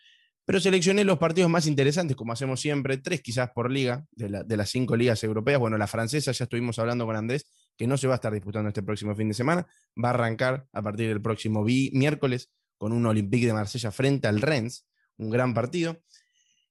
pero 0.48 0.62
seleccioné 0.62 1.04
los 1.04 1.18
partidos 1.18 1.52
más 1.52 1.68
interesantes, 1.68 2.16
como 2.16 2.32
hacemos 2.32 2.62
siempre, 2.62 2.98
tres 3.00 3.22
quizás 3.22 3.52
por 3.52 3.70
liga, 3.70 4.06
de, 4.12 4.30
las 4.30 4.70
cinco 4.70 4.96
ligas 4.96 5.22
europeas. 5.26 5.60
Bueno, 5.60 5.78
la 5.78 5.88
francesa, 5.88 6.32
ya 6.32 6.46
estuvimos 6.46 6.80
hablando 6.80 7.06
con 7.06 7.18
Andrés, 7.18 7.52
que 7.76 7.86
no 7.86 7.98
se 7.98 8.08
va 8.08 8.14
a 8.14 8.16
estar 8.16 8.32
disputando 8.32 8.70
este 8.70 8.82
próximo 8.82 9.14
fin 9.14 9.28
de 9.28 9.34
semana, 9.34 9.68
va 10.02 10.08
a 10.08 10.14
arrancar 10.14 10.66
a 10.72 10.82
partir 10.82 11.10
del 11.10 11.22
próximo 11.22 11.66
miércoles 11.66 12.50
con 12.78 12.94
un 12.94 13.06
Olympique 13.06 13.46
de 13.46 13.52
Marsella 13.52 13.92
frente 13.92 14.30
al 14.30 14.40
Rennes, 14.40 14.88
un 15.18 15.30
gran 15.30 15.54
partido. 15.54 16.02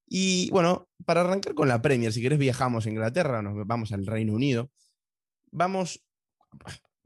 Y 0.06 0.49
bueno, 0.52 0.88
para 1.05 1.20
arrancar 1.20 1.52
con 1.52 1.69
la 1.69 1.82
Premier, 1.82 2.14
si 2.14 2.22
querés 2.22 2.38
viajamos 2.38 2.87
a 2.87 2.88
Inglaterra, 2.88 3.43
nos 3.43 3.67
vamos 3.67 3.93
al 3.93 4.06
Reino 4.06 4.32
Unido. 4.32 4.70
Vamos, 5.50 6.02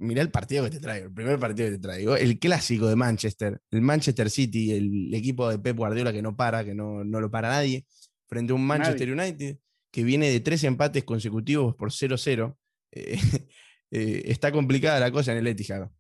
mira 0.01 0.23
el 0.23 0.31
partido 0.31 0.65
que 0.65 0.71
te 0.71 0.81
traigo, 0.81 1.07
el 1.07 1.13
primer 1.13 1.39
partido 1.39 1.69
que 1.69 1.77
te 1.77 1.83
traigo, 1.83 2.17
el 2.17 2.39
clásico 2.39 2.89
de 2.89 2.97
Manchester, 2.97 3.61
el 3.71 3.83
Manchester 3.83 4.31
City, 4.31 4.73
el 4.73 5.15
equipo 5.15 5.49
de 5.49 5.59
Pep 5.59 5.77
Guardiola 5.77 6.13
que 6.13 6.23
no 6.23 6.35
para, 6.37 6.65
que 6.65 6.75
no, 6.75 7.05
no 7.05 7.21
lo 7.21 7.31
para 7.31 7.51
nadie, 7.51 7.87
frente 8.27 8.53
a 8.53 8.57
un 8.57 8.67
Manchester 8.67 9.13
United 9.13 9.59
que 9.91 10.03
viene 10.05 10.31
de 10.31 10.41
tres 10.41 10.65
empates 10.65 11.05
consecutivos 11.05 11.75
por 11.77 11.91
0-0. 11.91 12.57
Eh, 12.93 13.19
eh, 13.91 14.23
está 14.25 14.51
complicada 14.53 15.01
la 15.01 15.11
cosa 15.11 15.33
en 15.33 15.39
el 15.39 15.47
Etihad. 15.47 15.91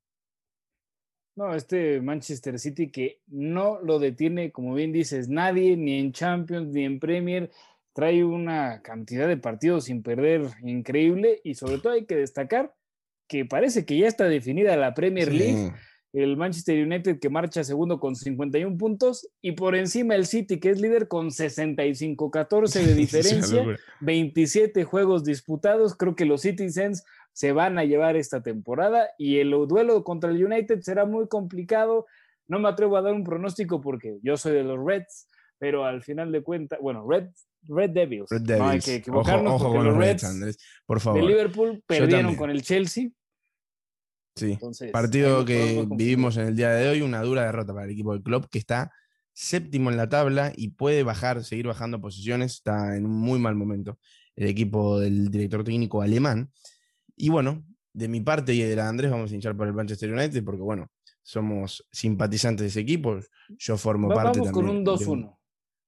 No, 1.36 1.54
este 1.54 2.00
Manchester 2.00 2.58
City 2.58 2.90
que 2.90 3.20
no 3.26 3.80
lo 3.80 3.98
detiene, 3.98 4.50
como 4.50 4.74
bien 4.74 4.92
dices, 4.92 5.28
nadie, 5.28 5.76
ni 5.76 5.98
en 5.98 6.12
Champions, 6.12 6.68
ni 6.68 6.84
en 6.84 6.98
Premier. 6.98 7.50
Trae 7.92 8.24
una 8.24 8.82
cantidad 8.82 9.28
de 9.28 9.36
partidos 9.36 9.84
sin 9.84 10.02
perder 10.02 10.42
increíble 10.62 11.40
y 11.44 11.54
sobre 11.54 11.78
todo 11.78 11.92
hay 11.92 12.06
que 12.06 12.16
destacar 12.16 12.74
que 13.30 13.44
parece 13.44 13.86
que 13.86 13.96
ya 13.96 14.08
está 14.08 14.24
definida 14.24 14.76
la 14.76 14.92
Premier 14.92 15.32
League. 15.32 15.72
El 16.12 16.36
Manchester 16.36 16.84
United 16.84 17.20
que 17.20 17.30
marcha 17.30 17.62
segundo 17.62 18.00
con 18.00 18.16
51 18.16 18.76
puntos 18.76 19.28
y 19.40 19.52
por 19.52 19.76
encima 19.76 20.16
el 20.16 20.26
City 20.26 20.58
que 20.58 20.70
es 20.70 20.80
líder 20.80 21.06
con 21.06 21.28
65-14 21.28 22.84
de 22.84 22.94
diferencia, 22.96 23.64
27 24.00 24.82
juegos 24.82 25.22
disputados. 25.22 25.94
Creo 25.94 26.16
que 26.16 26.24
los 26.24 26.42
Citizens 26.42 27.04
se 27.32 27.52
van 27.52 27.78
a 27.78 27.84
llevar 27.84 28.16
esta 28.16 28.42
temporada 28.42 29.10
y 29.16 29.38
el 29.38 29.52
duelo 29.68 30.02
contra 30.02 30.30
el 30.30 30.44
United 30.44 30.80
será 30.80 31.04
muy 31.04 31.28
complicado. 31.28 32.06
No 32.48 32.58
me 32.58 32.68
atrevo 32.68 32.96
a 32.96 33.02
dar 33.02 33.12
un 33.12 33.22
pronóstico 33.22 33.80
porque 33.80 34.18
yo 34.24 34.36
soy 34.36 34.54
de 34.54 34.64
los 34.64 34.84
Reds, 34.84 35.28
pero 35.58 35.84
al 35.84 36.02
final 36.02 36.32
de 36.32 36.42
cuentas, 36.42 36.80
bueno, 36.82 37.08
Red, 37.08 37.28
Red 37.68 37.90
Devils. 37.90 38.32
No 38.32 38.68
hay 38.68 38.80
que 38.80 38.96
equivocarnos 38.96 39.62
porque 39.62 39.78
los 39.84 39.96
Reds, 39.96 40.58
por 40.84 40.98
favor. 40.98 41.20
de 41.20 41.28
Liverpool 41.28 41.80
perdieron 41.86 42.34
con 42.34 42.50
el 42.50 42.62
Chelsea. 42.62 43.10
Sí, 44.40 44.58
partido 44.92 45.44
que 45.44 45.86
vivimos 45.90 46.36
en 46.36 46.46
el 46.46 46.56
día 46.56 46.70
de 46.70 46.88
hoy, 46.88 47.02
una 47.02 47.22
dura 47.22 47.44
derrota 47.44 47.74
para 47.74 47.84
el 47.84 47.92
equipo 47.92 48.12
del 48.12 48.22
club 48.22 48.48
que 48.48 48.58
está 48.58 48.90
séptimo 49.32 49.90
en 49.90 49.96
la 49.96 50.08
tabla 50.08 50.52
y 50.56 50.70
puede 50.70 51.02
bajar, 51.02 51.44
seguir 51.44 51.66
bajando 51.66 52.00
posiciones, 52.00 52.54
está 52.54 52.96
en 52.96 53.06
un 53.06 53.12
muy 53.12 53.38
mal 53.38 53.54
momento 53.54 53.98
el 54.36 54.48
equipo 54.48 54.98
del 54.98 55.30
director 55.30 55.64
técnico 55.64 56.02
alemán. 56.02 56.50
Y 57.16 57.28
bueno, 57.28 57.64
de 57.92 58.08
mi 58.08 58.20
parte 58.20 58.54
y 58.54 58.62
de 58.62 58.74
la 58.76 58.84
de 58.84 58.88
Andrés 58.88 59.10
vamos 59.10 59.30
a 59.30 59.34
hinchar 59.34 59.56
por 59.56 59.66
el 59.66 59.74
Manchester 59.74 60.12
United 60.12 60.42
porque, 60.44 60.62
bueno, 60.62 60.90
somos 61.22 61.86
simpatizantes 61.92 62.62
de 62.62 62.68
ese 62.68 62.80
equipo. 62.80 63.18
Yo 63.58 63.76
formo 63.76 64.08
parte 64.08 64.38
vamos 64.38 64.52
con 64.52 64.68
un 64.68 64.84
2-1. 64.84 65.36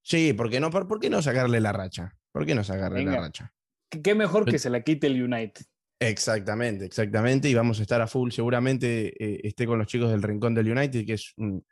Sí, 0.02 0.32
¿por 0.34 0.50
qué, 0.50 0.60
no, 0.60 0.70
¿por 0.70 1.00
qué 1.00 1.08
no 1.08 1.22
sacarle 1.22 1.60
la 1.60 1.72
racha? 1.72 2.14
¿Por 2.32 2.44
qué 2.44 2.54
no 2.54 2.64
sacarle 2.64 3.04
la 3.04 3.20
racha? 3.20 3.52
Qué 3.88 4.14
mejor 4.14 4.44
que 4.44 4.58
se 4.58 4.68
la 4.68 4.82
quite 4.82 5.06
el 5.06 5.22
United. 5.22 5.64
Exactamente, 6.08 6.84
exactamente. 6.84 7.48
Y 7.48 7.54
vamos 7.54 7.78
a 7.78 7.82
estar 7.82 8.00
a 8.00 8.06
full. 8.06 8.30
Seguramente 8.30 9.14
eh, 9.22 9.40
esté 9.44 9.66
con 9.66 9.78
los 9.78 9.86
chicos 9.86 10.10
del 10.10 10.22
Rincón 10.22 10.54
del 10.54 10.70
United, 10.70 11.06
que 11.06 11.14
es 11.14 11.32
un, 11.36 11.64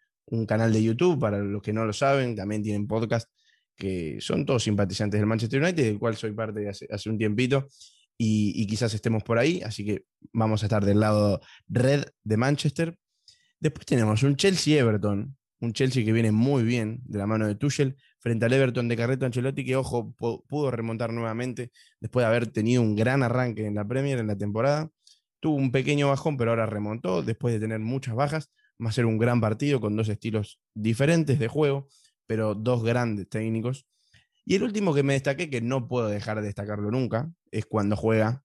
canal 0.46 0.72
de 0.72 0.82
YouTube, 0.82 1.18
para 1.18 1.38
los 1.38 1.60
que 1.60 1.72
no 1.72 1.84
lo 1.84 1.92
saben, 1.92 2.36
también 2.36 2.62
tienen 2.62 2.86
podcast, 2.86 3.28
que 3.76 4.18
son 4.20 4.46
todos 4.46 4.62
simpatizantes 4.62 5.18
del 5.18 5.26
Manchester 5.26 5.60
United, 5.60 5.84
del 5.84 5.98
cual 5.98 6.16
soy 6.16 6.32
parte 6.32 6.68
hace, 6.68 6.86
hace 6.88 7.10
un 7.10 7.18
tiempito 7.18 7.66
y, 8.22 8.66
quizás 8.66 8.92
estemos 8.92 9.22
por 9.22 9.38
ahí, 9.38 9.62
así 9.64 9.82
que 9.82 10.04
vamos 10.34 10.62
a 10.62 10.66
estar 10.66 10.84
del 10.84 11.00
lado 11.00 11.40
red 11.68 12.04
de 12.22 12.36
Manchester. 12.36 12.94
Después 13.58 13.86
tenemos 13.86 14.22
un 14.22 14.36
Chelsea-Everton, 14.36 15.36
un 15.60 15.72
Chelsea 15.72 16.04
que 16.04 16.12
viene 16.12 16.30
muy 16.30 16.62
bien 16.62 17.00
de 17.04 17.18
la 17.18 17.26
mano 17.26 17.46
de 17.46 17.54
Tuchel, 17.54 17.96
frente 18.20 18.46
al 18.46 18.52
Everton 18.52 18.88
de 18.88 18.96
Carreto 18.96 19.26
Ancelotti, 19.26 19.64
que 19.64 19.76
ojo, 19.76 20.14
pudo 20.14 20.70
remontar 20.70 21.12
nuevamente 21.12 21.72
después 22.00 22.22
de 22.24 22.28
haber 22.28 22.46
tenido 22.46 22.82
un 22.82 22.94
gran 22.94 23.22
arranque 23.22 23.66
en 23.66 23.74
la 23.74 23.86
Premier 23.86 24.18
en 24.18 24.28
la 24.28 24.36
temporada. 24.36 24.90
Tuvo 25.40 25.56
un 25.56 25.72
pequeño 25.72 26.08
bajón, 26.08 26.36
pero 26.36 26.50
ahora 26.50 26.66
remontó 26.66 27.22
después 27.22 27.54
de 27.54 27.60
tener 27.60 27.80
muchas 27.80 28.14
bajas. 28.14 28.50
Va 28.82 28.90
a 28.90 28.92
ser 28.92 29.06
un 29.06 29.18
gran 29.18 29.40
partido 29.40 29.80
con 29.80 29.96
dos 29.96 30.08
estilos 30.08 30.60
diferentes 30.74 31.38
de 31.38 31.48
juego, 31.48 31.88
pero 32.26 32.54
dos 32.54 32.84
grandes 32.84 33.28
técnicos. 33.28 33.86
Y 34.44 34.56
el 34.56 34.62
último 34.64 34.94
que 34.94 35.02
me 35.02 35.14
destaqué, 35.14 35.48
que 35.48 35.60
no 35.60 35.88
puedo 35.88 36.08
dejar 36.08 36.40
de 36.40 36.46
destacarlo 36.46 36.90
nunca, 36.90 37.30
es 37.50 37.66
cuando 37.66 37.96
juega 37.96 38.42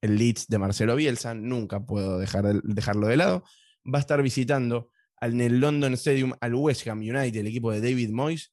el 0.00 0.16
Leeds 0.16 0.46
de 0.48 0.58
Marcelo 0.58 0.96
Bielsa, 0.96 1.34
nunca 1.34 1.80
puedo 1.80 2.18
dejar 2.18 2.46
de, 2.46 2.60
dejarlo 2.64 3.06
de 3.06 3.16
lado. 3.16 3.44
Va 3.84 3.98
a 3.98 4.00
estar 4.00 4.22
visitando 4.22 4.90
en 5.20 5.40
el 5.40 5.60
London 5.60 5.94
Stadium 5.94 6.34
al 6.40 6.54
West 6.54 6.86
Ham 6.86 7.00
United, 7.00 7.36
el 7.36 7.46
equipo 7.46 7.72
de 7.72 7.80
David 7.80 8.10
Moyes, 8.10 8.52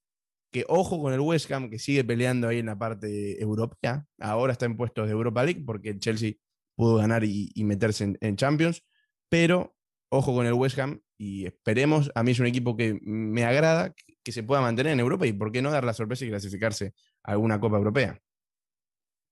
que 0.56 0.64
ojo 0.70 1.02
con 1.02 1.12
el 1.12 1.20
West 1.20 1.52
Ham, 1.52 1.70
que 1.70 1.80
sigue 1.80 2.06
peleando 2.06 2.48
ahí 2.48 2.60
en 2.60 2.68
la 2.68 2.80
parte 2.80 3.42
europea, 3.42 4.08
ahora 4.22 4.54
está 4.54 4.66
en 4.66 4.78
puestos 4.78 5.06
de 5.06 5.12
Europa 5.12 5.44
League, 5.44 5.62
porque 5.66 5.90
el 5.90 6.00
Chelsea 6.00 6.36
pudo 6.78 6.96
ganar 6.96 7.26
y, 7.26 7.52
meterse 7.66 8.16
en, 8.22 8.36
Champions, 8.38 8.82
pero 9.28 9.76
ojo 10.10 10.34
con 10.34 10.46
el 10.46 10.54
West 10.54 10.80
Ham 10.80 11.02
y 11.18 11.46
esperemos, 11.46 12.10
a 12.16 12.24
mí 12.24 12.32
es 12.32 12.40
un 12.40 12.46
equipo 12.46 12.78
que 12.78 12.98
me 13.02 13.44
agrada, 13.44 13.94
que 14.24 14.32
se 14.32 14.44
pueda 14.44 14.62
mantener 14.62 14.94
en 14.94 15.02
Europa 15.02 15.28
y 15.28 15.34
por 15.34 15.52
qué 15.52 15.62
no 15.62 15.72
dar 15.72 15.84
la 15.84 15.94
sorpresa 15.94 16.24
y 16.24 16.30
clasificarse 16.30 16.94
a 17.24 17.34
alguna 17.34 17.60
Copa 17.60 17.76
Europea. 17.76 18.18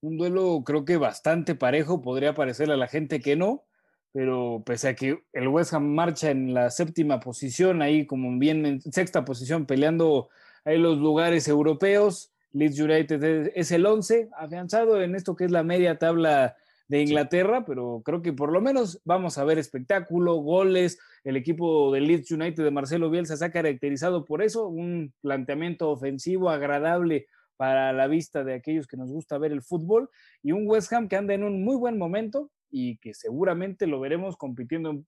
Un 0.02 0.18
duelo 0.18 0.62
creo 0.66 0.84
que 0.84 0.98
bastante 0.98 1.56
parejo, 1.56 2.02
podría 2.02 2.34
parecerle 2.34 2.74
a 2.74 2.78
la 2.78 2.90
gente 2.90 3.22
que 3.22 3.38
no, 3.38 3.64
pero 4.12 4.62
pese 4.66 4.90
a 4.90 4.96
que 4.96 5.24
el 5.32 5.48
West 5.48 5.74
Ham 5.74 5.86
marcha 5.86 6.32
en 6.32 6.54
la 6.54 6.70
séptima 6.70 7.22
posición, 7.22 7.82
ahí 7.82 8.06
como 8.06 8.38
bien 8.38 8.82
sexta 8.82 9.24
posición, 9.24 9.66
peleando 9.66 10.28
ahí 10.66 10.78
los 10.78 10.98
lugares 10.98 11.48
europeos, 11.48 12.34
Leeds 12.52 12.80
United 12.80 13.52
es 13.56 13.72
el 13.72 13.86
11, 13.86 14.30
afianzado 14.38 15.02
en 15.02 15.16
esto 15.16 15.36
que 15.36 15.46
es 15.46 15.52
la 15.52 15.64
media 15.64 15.98
tabla 15.98 16.56
de 16.88 17.02
Inglaterra, 17.02 17.66
pero 17.66 18.02
creo 18.06 18.22
que 18.22 18.34
por 18.34 18.52
lo 18.52 18.62
menos 18.62 19.02
vamos 19.06 19.38
a 19.38 19.44
ver 19.44 19.58
espectáculo, 19.58 20.36
goles. 20.36 21.00
El 21.24 21.38
equipo 21.38 21.92
de 21.92 22.02
Leeds 22.02 22.32
United 22.32 22.64
de 22.64 22.72
Marcelo 22.72 23.10
Bielsa 23.10 23.38
se 23.38 23.46
ha 23.46 23.52
caracterizado 23.52 24.26
por 24.26 24.44
eso, 24.44 24.68
un 24.68 25.14
planteamiento 25.22 25.90
ofensivo 25.90 26.50
agradable 26.50 27.28
para 27.58 27.94
la 27.94 28.08
vista 28.08 28.44
de 28.44 28.54
aquellos 28.54 28.88
que 28.88 28.98
nos 28.98 29.10
gusta 29.10 29.38
ver 29.38 29.52
el 29.52 29.64
fútbol 29.64 30.10
y 30.42 30.52
un 30.52 30.68
West 30.68 30.92
Ham 30.94 31.08
que 31.08 31.16
anda 31.16 31.34
en 31.34 31.44
un 31.44 31.64
muy 31.64 31.76
buen 31.78 31.98
momento 31.98 32.52
y 32.70 32.98
que 32.98 33.14
seguramente 33.14 33.88
lo 33.88 34.00
veremos 34.00 34.38
compitiendo. 34.38 35.04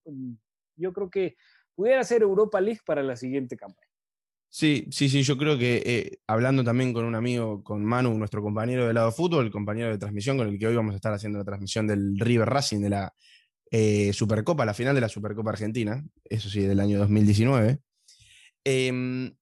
yo 0.77 0.93
creo 0.93 1.09
que 1.09 1.35
pudiera 1.75 2.03
ser 2.03 2.21
Europa 2.21 2.61
League 2.61 2.81
para 2.85 3.03
la 3.03 3.15
siguiente 3.15 3.57
campaña. 3.57 3.94
Sí, 4.57 4.87
sí, 4.89 5.09
sí, 5.09 5.21
yo 5.21 5.37
creo 5.37 5.57
que 5.57 5.83
eh, 5.85 6.19
hablando 6.27 6.63
también 6.63 6.93
con 6.93 7.03
un 7.03 7.13
amigo, 7.13 7.61
con 7.61 7.83
Manu, 7.83 8.17
nuestro 8.17 8.41
compañero 8.41 8.87
de 8.87 8.93
lado 8.93 9.11
fútbol, 9.11 9.43
el 9.43 9.51
compañero 9.51 9.89
de 9.89 9.97
transmisión 9.97 10.37
con 10.37 10.47
el 10.47 10.57
que 10.57 10.65
hoy 10.65 10.77
vamos 10.77 10.93
a 10.93 10.95
estar 10.95 11.11
haciendo 11.11 11.39
la 11.39 11.43
transmisión 11.43 11.87
del 11.87 12.17
River 12.17 12.47
Racing 12.47 12.79
de 12.79 12.89
la 12.89 13.13
eh, 13.69 14.13
Supercopa, 14.13 14.63
la 14.63 14.73
final 14.73 14.95
de 14.95 15.01
la 15.01 15.09
Supercopa 15.09 15.49
Argentina, 15.49 16.01
eso 16.23 16.49
sí, 16.49 16.61
del 16.61 16.79
año 16.79 16.99
2019. 16.99 17.79
Em, 18.63 19.35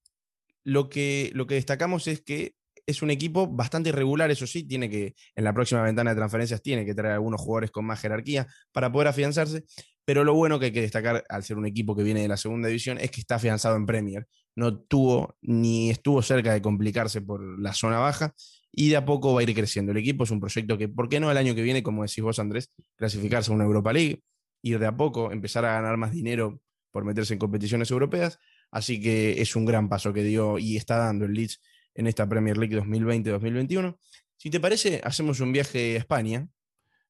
lo, 0.64 0.90
que, 0.90 1.30
lo 1.36 1.46
que 1.46 1.56
destacamos 1.56 2.08
es 2.08 2.22
que 2.22 2.56
es 2.88 3.04
un 3.04 3.12
equipo 3.12 3.46
bastante 3.46 3.90
irregular, 3.90 4.32
eso 4.32 4.48
sí, 4.48 4.64
tiene 4.64 4.90
que, 4.90 5.14
en 5.36 5.44
la 5.44 5.54
próxima 5.54 5.84
ventana 5.84 6.10
de 6.10 6.16
transferencias, 6.16 6.64
tiene 6.64 6.88
que 6.88 6.96
traer 6.96 7.14
algunos 7.14 7.40
jugadores 7.40 7.70
con 7.70 7.86
más 7.86 8.02
jerarquía 8.02 8.48
para 8.72 8.92
poder 8.92 9.10
afianzarse, 9.10 9.64
pero 10.06 10.24
lo 10.24 10.34
bueno 10.34 10.58
que 10.58 10.66
hay 10.66 10.72
que 10.72 10.82
destacar 10.82 11.24
al 11.30 11.44
ser 11.44 11.60
un 11.60 11.68
equipo 11.68 11.96
que 11.96 12.02
viene 12.02 12.24
de 12.24 12.28
la 12.28 12.38
segunda 12.38 12.68
división 12.68 12.98
es 12.98 13.12
que 13.12 13.22
está 13.22 13.36
afianzado 13.36 13.76
en 13.76 13.86
Premier. 13.86 14.28
No 14.56 14.78
tuvo 14.78 15.38
ni 15.42 15.90
estuvo 15.90 16.22
cerca 16.22 16.54
de 16.54 16.62
complicarse 16.62 17.22
por 17.22 17.60
la 17.60 17.74
zona 17.74 18.00
baja 18.00 18.34
y 18.72 18.90
de 18.90 18.98
a 18.98 19.06
poco 19.06 19.34
va 19.34 19.42
a 19.42 19.44
ir 19.44 19.54
creciendo. 19.54 19.92
El 19.92 20.00
equipo 20.00 20.24
es 20.24 20.32
un 20.32 20.40
proyecto 20.40 20.78
que, 20.78 20.90
¿por 20.90 21.10
qué 21.10 21.20
no 21.20 21.32
el 21.32 21.38
año 21.38 21.56
que 21.56 21.62
viene, 21.62 21.84
como 21.84 22.04
decís 22.04 22.24
vos, 22.24 22.40
Andrés, 22.40 22.72
clasificarse 22.96 23.52
a 23.52 23.56
una 23.56 23.66
Europa 23.66 23.94
League, 23.94 24.24
ir 24.62 24.80
de 24.80 24.88
a 24.88 24.96
poco, 24.96 25.32
empezar 25.32 25.66
a 25.66 25.74
ganar 25.74 25.98
más 25.98 26.12
dinero 26.12 26.62
por 26.92 27.06
meterse 27.06 27.34
en 27.34 27.40
competiciones 27.40 27.92
europeas? 27.92 28.40
Así 28.72 29.00
que 29.02 29.42
es 29.42 29.56
un 29.56 29.66
gran 29.66 29.90
paso 29.90 30.14
que 30.14 30.24
dio 30.24 30.58
y 30.58 30.78
está 30.78 30.98
dando 30.98 31.26
el 31.26 31.34
Leeds 31.34 31.62
en 31.94 32.08
esta 32.08 32.28
Premier 32.28 32.58
League 32.58 32.76
2020-2021. 32.76 33.98
Si 34.38 34.50
te 34.50 34.60
parece, 34.60 35.00
hacemos 35.04 35.40
un 35.40 35.52
viaje 35.52 35.96
a 35.96 36.00
España. 36.00 36.50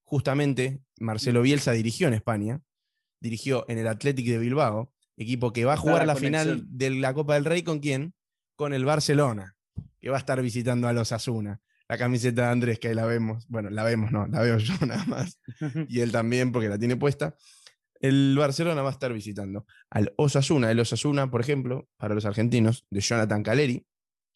Justamente, 0.04 0.82
Marcelo 1.00 1.42
Bielsa 1.42 1.72
dirigió 1.72 2.08
en 2.08 2.14
España, 2.14 2.62
dirigió 3.20 3.66
en 3.70 3.80
el 3.80 3.88
Athletic 3.88 4.28
de 4.28 4.38
Bilbao, 4.38 4.93
equipo 5.18 5.54
que 5.54 5.66
va 5.66 5.74
a 5.74 5.78
jugar 5.78 6.06
la, 6.08 6.16
final 6.16 6.64
de 6.68 6.90
la 6.92 7.14
Copa 7.14 7.36
del 7.36 7.46
Rey 7.46 7.64
con 7.64 7.80
quién? 7.80 8.14
Con 8.56 8.74
el 8.74 8.86
Barcelona, 8.86 9.56
que 10.00 10.10
va 10.10 10.18
a 10.18 10.20
estar 10.20 10.42
visitando 10.42 10.88
a 10.88 10.94
los 10.94 11.12
Asuna. 11.12 11.62
La 11.88 11.98
camiseta 11.98 12.44
de 12.44 12.48
Andrés, 12.48 12.80
que 12.80 12.88
ahí 12.88 12.96
la 12.96 13.06
vemos, 13.06 13.46
bueno, 13.48 13.70
la 13.70 13.84
vemos, 13.84 14.12
no, 14.12 14.26
la 14.28 14.42
veo 14.42 14.58
yo 14.58 14.74
nada 14.86 15.06
más, 15.06 15.40
y 15.90 16.00
él 16.00 16.12
también 16.12 16.52
porque 16.52 16.70
la 16.70 16.80
tiene 16.80 16.96
puesta. 16.96 17.36
El 18.00 18.36
Barcelona 18.38 18.82
va 18.82 18.90
a 18.90 18.92
estar 18.92 19.14
visitando 19.14 19.66
al 19.90 20.14
Osasuna. 20.18 20.70
El 20.70 20.80
Osasuna, 20.80 21.32
por 21.32 21.40
ejemplo, 21.40 21.88
para 21.98 22.14
los 22.14 22.26
argentinos, 22.26 22.86
de 22.90 23.00
Jonathan 23.00 23.44
Caleri, 23.44 23.88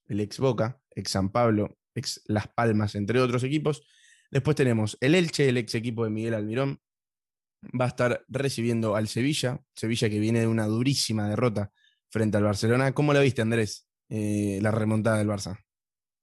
el 0.08 0.22
ex 0.22 0.40
Boca, 0.40 0.80
ex 0.96 1.12
San 1.12 1.32
Pablo, 1.32 1.78
ex 1.94 2.22
Las 2.28 2.48
Palmas, 2.48 2.96
entre 2.96 3.20
otros 3.20 3.44
equipos. 3.44 3.84
Después 4.32 4.56
tenemos 4.56 4.98
el 5.02 5.16
Elche, 5.16 5.50
el 5.50 5.58
ex 5.58 5.76
equipo 5.76 6.06
de 6.06 6.12
Miguel 6.12 6.34
Almirón. 6.34 6.80
Va 7.80 7.86
a 7.86 7.90
estar 7.90 8.24
recibiendo 8.28 8.96
al 8.96 9.08
Sevilla, 9.08 9.62
Sevilla 9.74 10.10
que 10.10 10.20
viene 10.20 10.42
de 10.42 10.48
una 10.48 10.66
durísima 10.66 11.28
derrota 11.28 11.72
frente 12.10 12.38
al 12.38 12.44
Barcelona. 12.44 12.94
¿Cómo 12.94 13.14
la 13.14 13.22
viste, 13.22 13.42
Andrés, 13.42 13.88
eh, 14.10 14.60
la 14.62 14.72
remontada 14.72 15.18
del 15.18 15.28
Barça? 15.28 15.60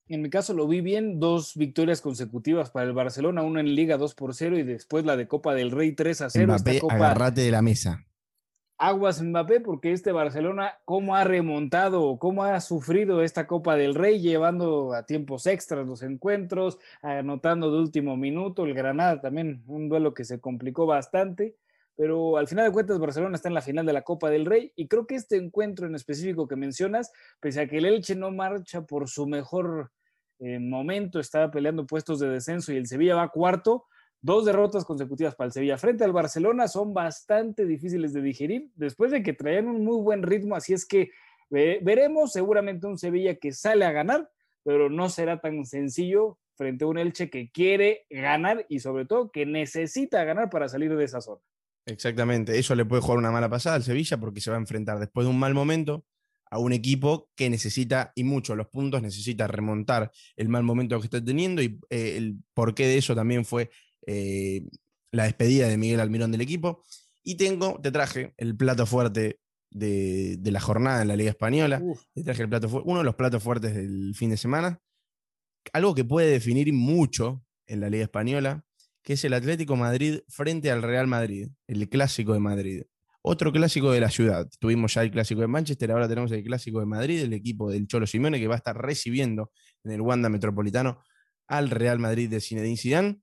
En 0.07 0.21
mi 0.21 0.31
caso 0.31 0.53
lo 0.53 0.69
vi 0.69 0.81
bien, 0.81 1.19
dos 1.19 1.55
victorias 1.55 2.01
consecutivas 2.01 2.71
para 2.71 2.87
el 2.87 2.93
Barcelona, 2.93 3.43
una 3.43 3.61
en 3.61 3.75
Liga 3.75 3.97
2 3.97 4.15
por 4.15 4.35
0 4.35 4.59
y 4.59 4.63
después 4.63 5.05
la 5.05 5.17
de 5.17 5.27
Copa 5.27 5.55
del 5.55 5.71
Rey 5.71 5.93
3 5.93 6.21
a 6.21 6.31
0. 6.31 6.47
Mbappé, 6.47 6.81
agarrate 6.91 7.41
de 7.41 7.51
la 7.51 7.63
mesa 7.63 8.05
aguas 8.79 9.23
Mbappé, 9.23 9.61
porque 9.61 9.93
este 9.93 10.13
Barcelona, 10.13 10.79
cómo 10.85 11.17
ha 11.17 11.25
remontado, 11.25 12.19
cómo 12.19 12.45
ha 12.45 12.61
sufrido 12.61 13.23
esta 13.23 13.47
Copa 13.47 13.77
del 13.77 13.95
Rey, 13.95 14.21
llevando 14.21 14.93
a 14.93 15.07
tiempos 15.07 15.47
extras 15.47 15.87
los 15.87 16.03
encuentros, 16.03 16.79
anotando 17.03 17.71
de 17.71 17.79
último 17.79 18.17
minuto, 18.17 18.65
el 18.65 18.75
Granada 18.75 19.21
también, 19.21 19.63
un 19.67 19.89
duelo 19.89 20.15
que 20.15 20.25
se 20.25 20.41
complicó 20.41 20.87
bastante, 20.87 21.57
pero 21.97 22.37
al 22.37 22.49
final 22.49 22.67
de 22.67 22.73
cuentas 22.73 22.99
Barcelona 22.99 23.37
está 23.37 23.49
en 23.49 23.55
la 23.55 23.63
final 23.63 23.87
de 23.87 23.93
la 23.93 24.03
Copa 24.03 24.29
del 24.29 24.47
Rey 24.47 24.73
y 24.75 24.89
creo 24.89 25.07
que 25.07 25.15
este 25.15 25.37
encuentro 25.37 25.87
en 25.87 25.95
específico 25.95 26.49
que 26.49 26.57
mencionas, 26.57 27.13
pese 27.41 27.61
a 27.61 27.69
que 27.69 27.79
el 27.79 27.87
Elche 27.87 28.17
no 28.17 28.33
marcha 28.33 28.83
por 28.83 29.09
su 29.09 29.27
mejor 29.27 29.93
eh, 30.41 30.59
momento, 30.59 31.21
estaba 31.21 31.51
peleando 31.51 31.87
puestos 31.87 32.19
de 32.19 32.29
descenso 32.29 32.73
y 32.73 32.77
el 32.77 32.89
Sevilla 32.89 33.15
va 33.15 33.29
cuarto, 33.29 33.87
Dos 34.25 34.47
derrotas 34.47 34.87
consecutivas 34.87 35.35
para 35.35 35.49
el 35.49 35.53
Sevilla 35.53 35.77
frente 35.77 36.03
al 36.03 36.13
Barcelona 36.15 36.67
son 36.67 36.95
bastante 36.95 37.67
difíciles 37.67 38.15
de 38.15 38.23
digerir 38.23 38.71
después 38.75 39.11
de 39.11 39.23
que 39.23 39.35
traían 39.35 39.69
un 39.69 39.85
muy 39.85 40.03
buen 40.03 40.23
ritmo, 40.23 40.57
así 40.57 40.73
es 40.73 40.87
que 40.87 41.11
veremos 41.51 42.33
seguramente 42.33 42.87
un 42.87 42.97
Sevilla 42.97 43.35
que 43.35 43.53
sale 43.53 43.85
a 43.85 43.93
ganar, 43.93 44.31
pero 44.63 44.89
no 44.89 45.11
será 45.11 45.43
tan 45.43 45.67
sencillo 45.67 46.39
frente 46.55 46.85
a 46.85 46.87
un 46.87 46.97
Elche 46.97 47.29
que 47.29 47.51
quiere 47.51 48.07
ganar 48.09 48.65
y 48.71 48.79
sobre 48.79 49.05
todo 49.05 49.31
que 49.31 49.45
necesita 49.45 50.25
ganar 50.25 50.49
para 50.49 50.71
salir 50.71 50.97
de 50.97 51.05
esa 51.05 51.21
zona. 51.21 51.43
Exactamente, 51.85 52.59
eso 52.59 52.75
le 52.75 52.87
puede 52.87 53.03
jugar 53.03 53.19
una 53.19 53.31
mala 53.31 53.51
pasada 53.51 53.77
al 53.77 53.83
Sevilla 53.83 54.17
porque 54.17 54.41
se 54.41 54.49
va 54.51 54.57
a 54.57 54.61
enfrentar 54.61 55.01
después 55.01 55.27
de 55.27 55.33
un 55.33 55.39
mal 55.39 55.53
momento 55.53 56.07
a 56.51 56.59
un 56.59 56.73
equipo 56.73 57.31
que 57.35 57.51
necesita, 57.51 58.13
y 58.15 58.23
mucho 58.23 58.55
los 58.55 58.69
puntos, 58.69 59.03
necesita 59.03 59.49
remontar 59.49 60.13
el 60.37 60.49
mal 60.49 60.63
momento 60.63 60.99
que 61.01 61.07
está 61.07 61.23
teniendo 61.23 61.61
y 61.61 61.81
eh, 61.91 62.17
el 62.17 62.37
porqué 62.55 62.87
de 62.87 62.97
eso 62.97 63.15
también 63.15 63.45
fue 63.45 63.71
eh, 64.07 64.67
la 65.13 65.25
despedida 65.25 65.69
de 65.69 65.79
Miguel 65.79 66.01
Almirón 66.01 66.33
del 66.33 66.41
equipo. 66.41 66.83
Y 67.23 67.37
tengo, 67.37 67.81
te 67.83 67.91
traje 67.91 68.35
el 68.37 68.57
plato 68.57 68.87
fuerte 68.87 69.41
de, 69.71 70.39
la 70.45 70.61
jornada 70.61 71.03
en 71.03 71.09
la 71.09 71.17
Liga 71.17 71.31
Española. 71.31 71.83
Te 72.15 72.23
traje 72.23 72.43
el 72.43 72.49
plato 72.49 72.83
uno 72.85 72.99
de 72.99 73.05
los 73.05 73.15
platos 73.15 73.43
fuertes 73.43 73.75
del 73.75 74.15
fin 74.15 74.31
de 74.31 74.37
semana. 74.37 74.81
Algo 75.73 75.95
que 75.95 76.05
puede 76.05 76.31
definir 76.31 76.73
mucho 76.73 77.43
en 77.67 77.81
la 77.81 77.89
Liga 77.89 78.05
Española, 78.05 78.65
que 79.03 79.15
es 79.15 79.25
el 79.25 79.33
Atlético 79.35 79.77
Madrid 79.77 80.21
frente 80.29 80.71
al 80.71 80.83
Real 80.83 81.07
Madrid, 81.07 81.49
el 81.67 81.89
clásico 81.89 82.35
de 82.35 82.41
Madrid. 82.41 82.83
Otro 83.23 83.53
clásico 83.53 83.91
de 83.91 84.01
la 84.01 84.11
ciudad. 84.11 84.47
Tuvimos 84.59 84.93
ya 84.95 85.03
el 85.03 85.11
clásico 85.11 85.41
de 85.41 85.47
Manchester, 85.47 85.91
ahora 85.91 86.09
tenemos 86.09 86.31
el 86.33 86.43
clásico 86.45 86.81
de 86.81 86.87
Madrid, 86.87 87.23
el 87.23 87.33
equipo 87.33 87.71
del 87.71 87.87
Cholo 87.87 88.07
Simeone 88.07 88.39
que 88.39 88.47
va 88.47 88.55
a 88.55 88.59
estar 88.59 88.77
recibiendo 88.77 89.51
en 89.83 89.93
el 89.93 90.03
Wanda 90.03 90.29
Metropolitano 90.29 91.03
al 91.47 91.71
Real 91.71 91.99
Madrid 91.99 92.29
de 92.29 92.41
Zinedine 92.41 92.77
Zidane. 92.77 93.21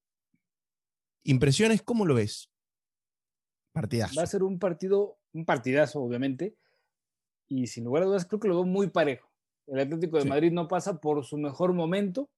Impresiones, 1.24 1.82
¿cómo 1.82 2.06
lo 2.06 2.16
ves? 2.16 2.50
Partidazo. 3.74 4.16
Va 4.18 4.24
a 4.24 4.28
ser 4.28 4.44
un 4.44 4.60
partido, 4.60 5.20
un 5.34 5.46
partidazo, 5.46 6.02
obviamente. 6.02 6.56
Y 7.48 7.68
sin 7.68 7.84
lugar 7.84 8.04
a 8.04 8.06
dudas, 8.08 8.26
creo 8.26 8.40
que 8.40 8.48
lo 8.48 8.56
veo 8.56 8.66
muy 8.66 8.88
parejo. 8.90 9.30
El 9.68 9.80
Atlético 9.80 10.18
de 10.18 10.26
Madrid 10.26 10.52
no 10.52 10.68
pasa 10.68 11.00
por 11.00 11.24
su 11.26 11.38
mejor 11.38 11.74
momento, 11.74 12.30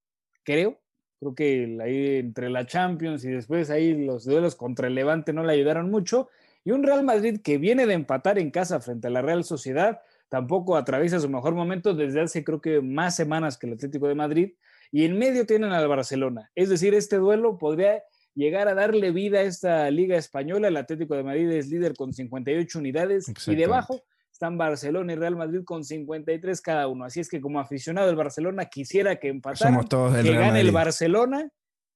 creo. 0.44 0.80
Creo 1.20 1.36
que 1.36 1.78
ahí 1.82 2.18
entre 2.18 2.50
la 2.50 2.66
Champions 2.66 3.24
y 3.24 3.30
después 3.30 3.70
ahí 3.70 4.06
los 4.06 4.26
duelos 4.26 4.56
contra 4.56 4.88
el 4.88 4.96
Levante 4.96 5.32
no 5.32 5.44
le 5.44 5.54
ayudaron 5.54 5.90
mucho. 5.90 6.30
Y 6.66 6.72
un 6.72 6.84
Real 6.84 7.04
Madrid 7.04 7.40
que 7.42 7.58
viene 7.58 7.86
de 7.86 7.94
empatar 7.94 8.38
en 8.38 8.52
casa 8.52 8.82
frente 8.82 9.08
a 9.08 9.10
la 9.10 9.22
Real 9.22 9.44
Sociedad, 9.44 10.02
tampoco 10.30 10.76
atraviesa 10.76 11.20
su 11.20 11.30
mejor 11.30 11.56
momento 11.56 11.94
desde 11.94 12.22
hace 12.22 12.44
creo 12.44 12.60
que 12.60 12.82
más 12.82 13.16
semanas 13.16 13.58
que 13.58 13.68
el 13.68 13.74
Atlético 13.74 14.08
de 14.08 14.16
Madrid. 14.16 14.54
Y 14.92 15.06
en 15.06 15.18
medio 15.18 15.46
tienen 15.46 15.72
al 15.72 15.88
Barcelona. 15.88 16.52
Es 16.56 16.70
decir, 16.70 16.94
este 16.94 17.18
duelo 17.18 17.58
podría 17.58 18.04
llegar 18.36 18.68
a 18.68 18.74
darle 18.74 19.12
vida 19.12 19.40
a 19.40 19.44
esta 19.44 19.90
Liga 19.92 20.18
Española. 20.18 20.68
El 20.68 20.78
Atlético 20.78 21.16
de 21.16 21.24
Madrid 21.24 21.50
es 21.52 21.70
líder 21.70 21.96
con 21.96 22.14
58 22.14 22.80
unidades 22.80 23.32
y 23.48 23.56
debajo 23.56 24.04
están 24.32 24.58
Barcelona 24.58 25.14
y 25.14 25.16
Real 25.16 25.36
Madrid 25.36 25.62
con 25.64 25.84
53 25.84 26.60
cada 26.62 26.88
uno. 26.88 27.06
Así 27.06 27.20
es 27.20 27.30
que 27.30 27.40
como 27.40 27.60
aficionado 27.60 28.08
del 28.08 28.16
Barcelona 28.16 28.66
quisiera 28.66 29.18
que 29.18 29.30
empataran, 29.30 29.74
Somos 29.74 29.90
todos 29.90 30.16
que 30.22 30.34
gane 30.34 30.60
el. 30.62 30.72
Barcelona. 30.72 31.50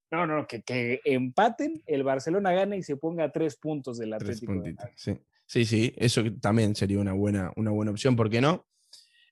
No, 0.10 0.26
no, 0.26 0.48
que, 0.48 0.62
que 0.62 1.02
empaten, 1.04 1.84
el 1.86 2.04
Barcelona 2.04 2.54
gane 2.54 2.78
y 2.78 2.84
se 2.84 2.96
ponga 2.96 3.26
a 3.26 3.32
tres 3.32 3.58
puntos 3.58 3.98
del 3.98 4.12
Tres 4.12 4.22
Atlético. 4.22 4.54
de 4.54 4.58
puntitos, 4.60 4.86
Madrid. 4.86 4.96
sí. 4.96 5.18
sí, 5.46 5.66
sí, 5.66 5.94
eso 5.98 6.24
también 6.40 6.76
sería 6.76 7.00
una 7.00 7.12
buena, 7.12 7.52
una 7.58 7.72
buena 7.72 7.92
opción, 7.92 8.16
¿por 8.16 8.30
qué 8.30 8.40
no? 8.40 8.66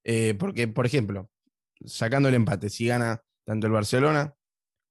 Eh, 0.04 0.34
porque, 0.38 0.68
por 0.68 0.86
ejemplo, 0.86 1.30
sacando 1.86 2.28
el 2.28 2.36
empate, 2.36 2.70
si 2.70 2.88
gana 2.88 3.24
tanto 3.46 3.68
el 3.68 3.74
Barcelona 3.74 4.36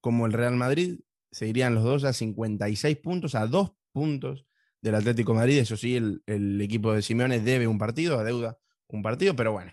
como 0.01 0.25
el 0.25 0.33
Real 0.33 0.57
Madrid, 0.57 1.01
se 1.35 1.47
irían 1.49 1.75
los 1.75 1.85
dos 1.85 2.05
a 2.05 2.13
56 2.13 2.99
puntos, 2.99 3.35
a 3.35 3.47
dos 3.47 3.73
puntos 3.93 4.47
del 4.81 4.95
Atlético 4.97 5.35
Madrid. 5.35 5.59
Eso 5.59 5.77
sí, 5.77 5.97
el, 5.97 6.23
el 6.27 6.61
equipo 6.61 6.93
de 6.95 7.03
Simeone 7.03 7.41
debe 7.41 7.67
un 7.67 7.79
partido, 7.79 8.19
adeuda 8.19 8.59
un 8.89 9.03
partido, 9.03 9.35
pero 9.37 9.53
bueno, 9.53 9.73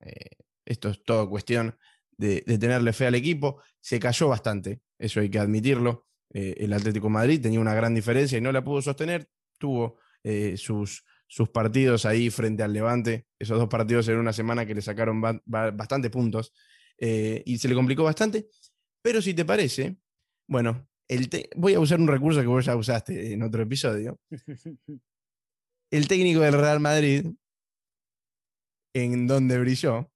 eh, 0.00 0.30
esto 0.64 0.88
es 0.90 1.02
todo 1.04 1.28
cuestión 1.28 1.76
de, 2.16 2.42
de 2.46 2.58
tenerle 2.58 2.92
fe 2.92 3.06
al 3.06 3.14
equipo. 3.14 3.62
Se 3.80 3.98
cayó 4.00 4.28
bastante, 4.28 4.80
eso 4.98 5.20
hay 5.20 5.30
que 5.30 5.38
admitirlo. 5.38 6.06
Eh, 6.32 6.56
el 6.58 6.72
Atlético 6.72 7.08
Madrid 7.10 7.40
tenía 7.40 7.60
una 7.60 7.74
gran 7.74 7.94
diferencia 7.94 8.38
y 8.38 8.40
no 8.40 8.52
la 8.52 8.64
pudo 8.64 8.82
sostener. 8.82 9.28
Tuvo 9.58 9.98
eh, 10.22 10.56
sus, 10.56 11.04
sus 11.26 11.48
partidos 11.50 12.04
ahí 12.06 12.30
frente 12.30 12.62
al 12.62 12.72
Levante, 12.72 13.26
esos 13.38 13.58
dos 13.58 13.68
partidos 13.68 14.08
en 14.08 14.18
una 14.18 14.32
semana 14.32 14.66
que 14.66 14.74
le 14.74 14.82
sacaron 14.82 15.20
ba- 15.20 15.40
ba- 15.44 15.70
bastante 15.70 16.10
puntos 16.10 16.52
y 17.00 17.58
se 17.58 17.68
le 17.68 17.74
complicó 17.76 18.02
bastante. 18.04 18.48
Pero 19.02 19.22
si 19.22 19.32
te 19.34 19.44
parece, 19.44 19.98
bueno, 20.48 20.87
el 21.08 21.28
te- 21.28 21.48
voy 21.56 21.74
a 21.74 21.80
usar 21.80 22.00
un 22.00 22.08
recurso 22.08 22.40
que 22.40 22.46
vos 22.46 22.64
ya 22.64 22.76
usaste 22.76 23.32
en 23.32 23.42
otro 23.42 23.62
episodio. 23.62 24.18
El 25.90 26.06
técnico 26.06 26.40
del 26.40 26.52
Real 26.52 26.80
Madrid, 26.80 27.26
en 28.94 29.26
donde 29.26 29.58
brilló. 29.58 30.10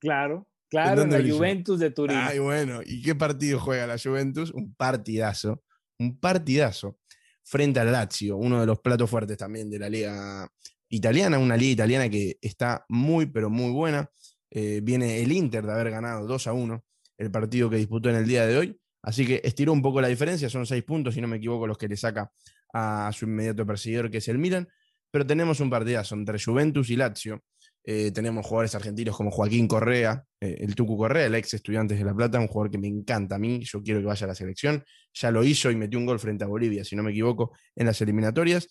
Claro, 0.00 0.48
claro, 0.70 1.02
en 1.02 1.10
la 1.10 1.18
brilló? 1.18 1.36
Juventus 1.36 1.78
de 1.78 1.90
Turín. 1.90 2.16
Ay, 2.16 2.38
bueno, 2.38 2.80
¿y 2.84 3.02
qué 3.02 3.14
partido 3.14 3.58
juega 3.60 3.86
la 3.86 3.98
Juventus? 3.98 4.50
Un 4.52 4.74
partidazo, 4.74 5.62
un 5.98 6.18
partidazo 6.18 6.98
frente 7.44 7.80
al 7.80 7.92
Lazio, 7.92 8.36
uno 8.36 8.60
de 8.60 8.66
los 8.66 8.80
platos 8.80 9.10
fuertes 9.10 9.36
también 9.36 9.68
de 9.68 9.78
la 9.78 9.88
liga 9.90 10.48
italiana, 10.88 11.38
una 11.38 11.56
liga 11.56 11.72
italiana 11.72 12.08
que 12.08 12.38
está 12.40 12.84
muy, 12.88 13.26
pero 13.26 13.50
muy 13.50 13.70
buena. 13.72 14.08
Eh, 14.50 14.80
viene 14.82 15.20
el 15.22 15.32
Inter 15.32 15.64
de 15.66 15.72
haber 15.72 15.90
ganado 15.90 16.26
2 16.26 16.46
a 16.46 16.52
1 16.52 16.82
el 17.18 17.30
partido 17.30 17.68
que 17.68 17.76
disputó 17.76 18.08
en 18.08 18.16
el 18.16 18.26
día 18.26 18.46
de 18.46 18.56
hoy, 18.56 18.80
así 19.02 19.26
que 19.26 19.40
estiró 19.44 19.72
un 19.72 19.82
poco 19.82 20.00
la 20.00 20.08
diferencia, 20.08 20.48
son 20.48 20.66
6 20.66 20.82
puntos, 20.84 21.14
si 21.14 21.20
no 21.20 21.28
me 21.28 21.36
equivoco, 21.36 21.66
los 21.66 21.78
que 21.78 21.88
le 21.88 21.96
saca 21.96 22.30
a 22.72 23.10
su 23.12 23.24
inmediato 23.24 23.66
perseguidor, 23.66 24.10
que 24.10 24.18
es 24.18 24.28
el 24.28 24.38
Milan, 24.38 24.68
pero 25.10 25.26
tenemos 25.26 25.60
un 25.60 25.70
partidazo 25.70 26.14
entre 26.14 26.38
Juventus 26.40 26.90
y 26.90 26.96
Lazio. 26.96 27.42
Eh, 27.82 28.12
tenemos 28.12 28.46
jugadores 28.46 28.74
argentinos 28.74 29.16
como 29.16 29.30
Joaquín 29.30 29.66
Correa, 29.66 30.22
eh, 30.40 30.58
el 30.60 30.74
Tucu 30.74 30.96
Correa, 30.96 31.26
el 31.26 31.34
ex 31.34 31.54
estudiante 31.54 31.94
de 31.94 32.04
La 32.04 32.14
Plata, 32.14 32.38
un 32.38 32.46
jugador 32.46 32.70
que 32.70 32.78
me 32.78 32.86
encanta 32.86 33.36
a 33.36 33.38
mí, 33.38 33.60
yo 33.64 33.82
quiero 33.82 34.00
que 34.00 34.06
vaya 34.06 34.24
a 34.24 34.28
la 34.28 34.34
selección. 34.34 34.84
Ya 35.14 35.30
lo 35.30 35.42
hizo 35.42 35.70
y 35.70 35.76
metió 35.76 35.98
un 35.98 36.06
gol 36.06 36.20
frente 36.20 36.44
a 36.44 36.46
Bolivia, 36.46 36.84
si 36.84 36.94
no 36.94 37.02
me 37.02 37.10
equivoco, 37.10 37.56
en 37.74 37.86
las 37.86 38.00
eliminatorias. 38.00 38.68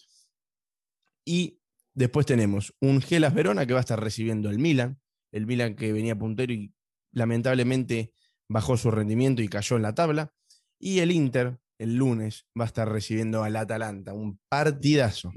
Y 1.25 1.59
después 1.93 2.25
tenemos 2.25 2.73
un 2.79 3.01
Gelas 3.01 3.33
Verona 3.33 3.65
que 3.65 3.73
va 3.73 3.79
a 3.79 3.81
estar 3.81 4.01
recibiendo 4.01 4.49
el 4.49 4.59
Milan, 4.59 4.99
el 5.31 5.45
Milan 5.45 5.75
que 5.75 5.91
venía 5.91 6.17
puntero 6.17 6.53
y 6.53 6.73
lamentablemente 7.11 8.13
bajó 8.49 8.75
su 8.75 8.91
rendimiento 8.91 9.41
y 9.41 9.47
cayó 9.47 9.77
en 9.77 9.83
la 9.83 9.95
tabla. 9.95 10.33
Y 10.79 10.99
el 10.99 11.11
Inter, 11.11 11.59
el 11.77 11.95
lunes, 11.95 12.47
va 12.59 12.65
a 12.65 12.67
estar 12.67 12.89
recibiendo 12.89 13.43
al 13.43 13.55
Atalanta, 13.55 14.13
un 14.13 14.39
partidazo. 14.49 15.31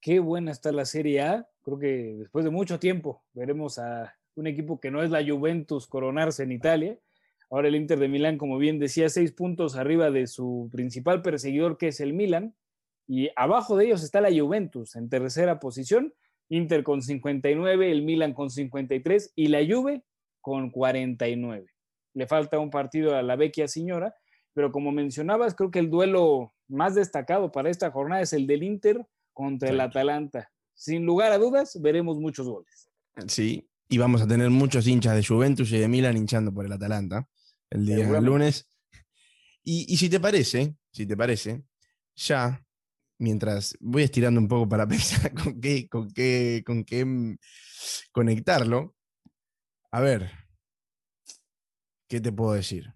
Qué 0.00 0.20
buena 0.20 0.52
está 0.52 0.72
la 0.72 0.84
Serie 0.84 1.20
A. 1.22 1.48
Creo 1.62 1.78
que 1.78 2.14
después 2.18 2.44
de 2.44 2.50
mucho 2.50 2.78
tiempo 2.78 3.24
veremos 3.32 3.78
a 3.78 4.14
un 4.36 4.46
equipo 4.46 4.78
que 4.78 4.90
no 4.90 5.02
es 5.02 5.10
la 5.10 5.26
Juventus 5.26 5.88
coronarse 5.88 6.44
en 6.44 6.52
Italia. 6.52 6.98
Ahora 7.50 7.68
el 7.68 7.76
Inter 7.76 7.98
de 7.98 8.08
Milán, 8.08 8.38
como 8.38 8.58
bien 8.58 8.78
decía, 8.78 9.08
seis 9.08 9.32
puntos 9.32 9.76
arriba 9.76 10.10
de 10.10 10.26
su 10.26 10.68
principal 10.72 11.22
perseguidor, 11.22 11.76
que 11.76 11.88
es 11.88 12.00
el 12.00 12.12
Milan. 12.12 12.54
Y 13.08 13.30
abajo 13.36 13.76
de 13.76 13.86
ellos 13.86 14.02
está 14.02 14.20
la 14.20 14.30
Juventus 14.30 14.94
en 14.96 15.08
tercera 15.08 15.58
posición. 15.58 16.14
Inter 16.48 16.84
con 16.84 17.02
59, 17.02 17.90
el 17.90 18.02
Milan 18.02 18.32
con 18.32 18.50
53 18.50 19.32
y 19.34 19.48
la 19.48 19.60
Juve 19.66 20.04
con 20.46 20.70
49. 20.70 21.66
Le 22.14 22.26
falta 22.28 22.60
un 22.60 22.70
partido 22.70 23.16
a 23.16 23.22
la 23.24 23.34
vecchia 23.34 23.66
señora, 23.66 24.14
pero 24.52 24.70
como 24.70 24.92
mencionabas, 24.92 25.56
creo 25.56 25.72
que 25.72 25.80
el 25.80 25.90
duelo 25.90 26.54
más 26.68 26.94
destacado 26.94 27.50
para 27.50 27.68
esta 27.68 27.90
jornada 27.90 28.22
es 28.22 28.32
el 28.32 28.46
del 28.46 28.62
Inter 28.62 29.04
contra 29.32 29.70
el. 29.70 29.80
Atalanta. 29.80 30.52
Sin 30.72 31.04
lugar 31.04 31.32
a 31.32 31.38
dudas, 31.38 31.76
veremos 31.82 32.20
muchos 32.20 32.46
goles. 32.46 32.88
Sí, 33.26 33.68
y 33.88 33.98
vamos 33.98 34.22
a 34.22 34.28
tener 34.28 34.50
muchos 34.50 34.86
hinchas 34.86 35.16
de 35.16 35.26
Juventus 35.26 35.72
y 35.72 35.78
de 35.78 35.88
Milan 35.88 36.16
hinchando 36.16 36.54
por 36.54 36.64
el 36.64 36.70
Atalanta 36.70 37.28
el 37.68 37.84
día 37.84 38.06
del 38.06 38.24
lunes. 38.24 38.68
Y, 39.64 39.92
y 39.92 39.96
si 39.96 40.08
te 40.08 40.20
parece, 40.20 40.76
si 40.92 41.06
te 41.06 41.16
parece, 41.16 41.64
ya, 42.14 42.64
mientras 43.18 43.76
voy 43.80 44.04
estirando 44.04 44.38
un 44.38 44.46
poco 44.46 44.68
para 44.68 44.86
pensar 44.88 45.34
con 45.34 45.60
qué, 45.60 45.88
con 45.88 46.08
qué, 46.12 46.62
con 46.64 46.84
qué 46.84 47.04
mm, 47.04 47.36
conectarlo, 48.12 48.95
a 49.96 50.00
ver, 50.00 50.30
¿qué 52.06 52.20
te 52.20 52.30
puedo 52.30 52.52
decir? 52.52 52.92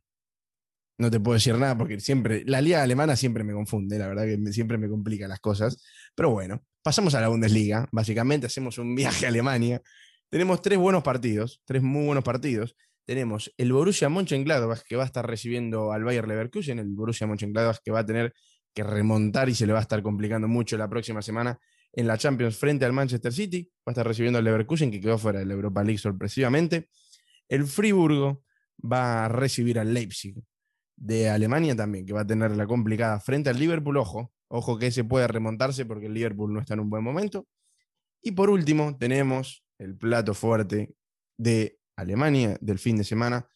No 0.99 1.11
te 1.11 1.19
puedo 1.19 1.33
decir 1.33 1.57
nada 1.57 1.75
porque 1.79 1.99
siempre, 1.99 2.45
la 2.45 2.61
liga 2.61 2.83
alemana 2.83 3.17
siempre 3.17 3.43
me 3.43 3.55
confunde, 3.55 3.99
la 3.99 4.07
verdad 4.07 4.25
que 4.25 4.53
siempre 4.53 4.77
me 4.77 4.87
complica 4.87 5.27
las 5.27 5.41
cosas. 5.41 5.83
Pero 6.15 6.29
bueno, 6.29 6.63
pasamos 6.83 7.15
a 7.15 7.23
la 7.23 7.29
Bundesliga. 7.29 7.89
Básicamente 7.91 8.49
hacemos 8.49 8.77
un 8.77 8.95
viaje 8.97 9.25
a 9.25 9.31
Alemania. 9.31 9.81
Tenemos 10.29 10.61
tres 10.61 10.77
buenos 10.77 11.03
partidos, 11.03 11.63
tres 11.65 11.83
muy 11.83 12.05
buenos 12.05 12.23
partidos. 12.23 12.77
Tenemos 13.07 13.51
el 13.57 13.73
Borussia 13.73 14.11
Mönchengladbach 14.11 14.83
que 14.83 14.97
va 14.97 15.05
a 15.05 15.07
estar 15.07 15.27
recibiendo 15.27 15.93
al 15.93 16.05
Bayer 16.05 16.29
Leverkusen, 16.29 16.81
el 16.81 16.89
Borussia 16.89 17.27
Mönchengladbach 17.27 17.79
que 17.83 17.93
va 17.93 18.01
a 18.01 18.07
tener 18.07 18.35
que 18.75 18.85
remontar 18.85 19.49
y 19.49 19.55
se 19.55 19.67
le 19.67 19.73
va 19.73 19.79
a 19.79 19.83
estar 19.83 20.03
complicando 20.03 20.49
mucho 20.49 20.77
la 20.77 20.91
próxima 20.91 21.23
semana 21.23 21.59
en 21.93 22.07
la 22.07 22.17
Champions 22.19 22.57
frente 22.57 22.85
al 22.85 22.93
Manchester 22.93 23.33
City. 23.33 23.71
Va 23.79 23.91
a 23.91 23.91
estar 23.91 24.07
recibiendo 24.07 24.39
al 24.39 24.45
Leverkusen 24.45 24.91
que 24.91 25.01
quedó 25.01 25.19
fuera 25.19 25.41
de 25.41 25.47
la 25.47 25.55
Europa 25.55 25.83
League 25.83 25.99
sorpresivamente. 25.99 26.89
El 27.49 27.67
Friburgo 27.67 28.45
va 28.81 29.25
a 29.25 29.29
recibir 29.29 29.79
al 29.79 29.93
Leipzig 29.93 30.35
de 30.97 31.29
Alemania 31.29 31.75
también, 31.75 32.07
que 32.07 32.13
va 32.13 32.21
a 32.23 32.27
tener 32.27 32.57
la 32.57 32.67
complicada 32.67 33.19
frente 33.21 33.51
al 33.51 33.59
Liverpool. 33.59 33.97
Ojo, 33.97 34.33
ojo 34.49 34.79
que 34.79 34.89
ese 34.89 35.05
puede 35.05 35.27
remontarse 35.27 35.87
porque 35.87 36.07
el 36.07 36.15
Liverpool 36.15 36.53
no 36.53 36.61
está 36.61 36.75
en 36.75 36.81
un 36.81 36.91
buen 36.91 37.03
momento. 37.03 37.47
Y 38.23 38.33
por 38.33 38.51
último, 38.51 38.97
tenemos 38.99 39.65
el 39.79 39.97
plato 39.97 40.35
fuerte 40.35 40.95
de 41.39 41.79
Alemania 41.97 42.57
del 42.61 42.79
fin 42.79 42.97
de 42.97 43.05
semana, 43.05 43.49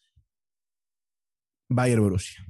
Bayern 1.69 2.01
Borussia. 2.01 2.45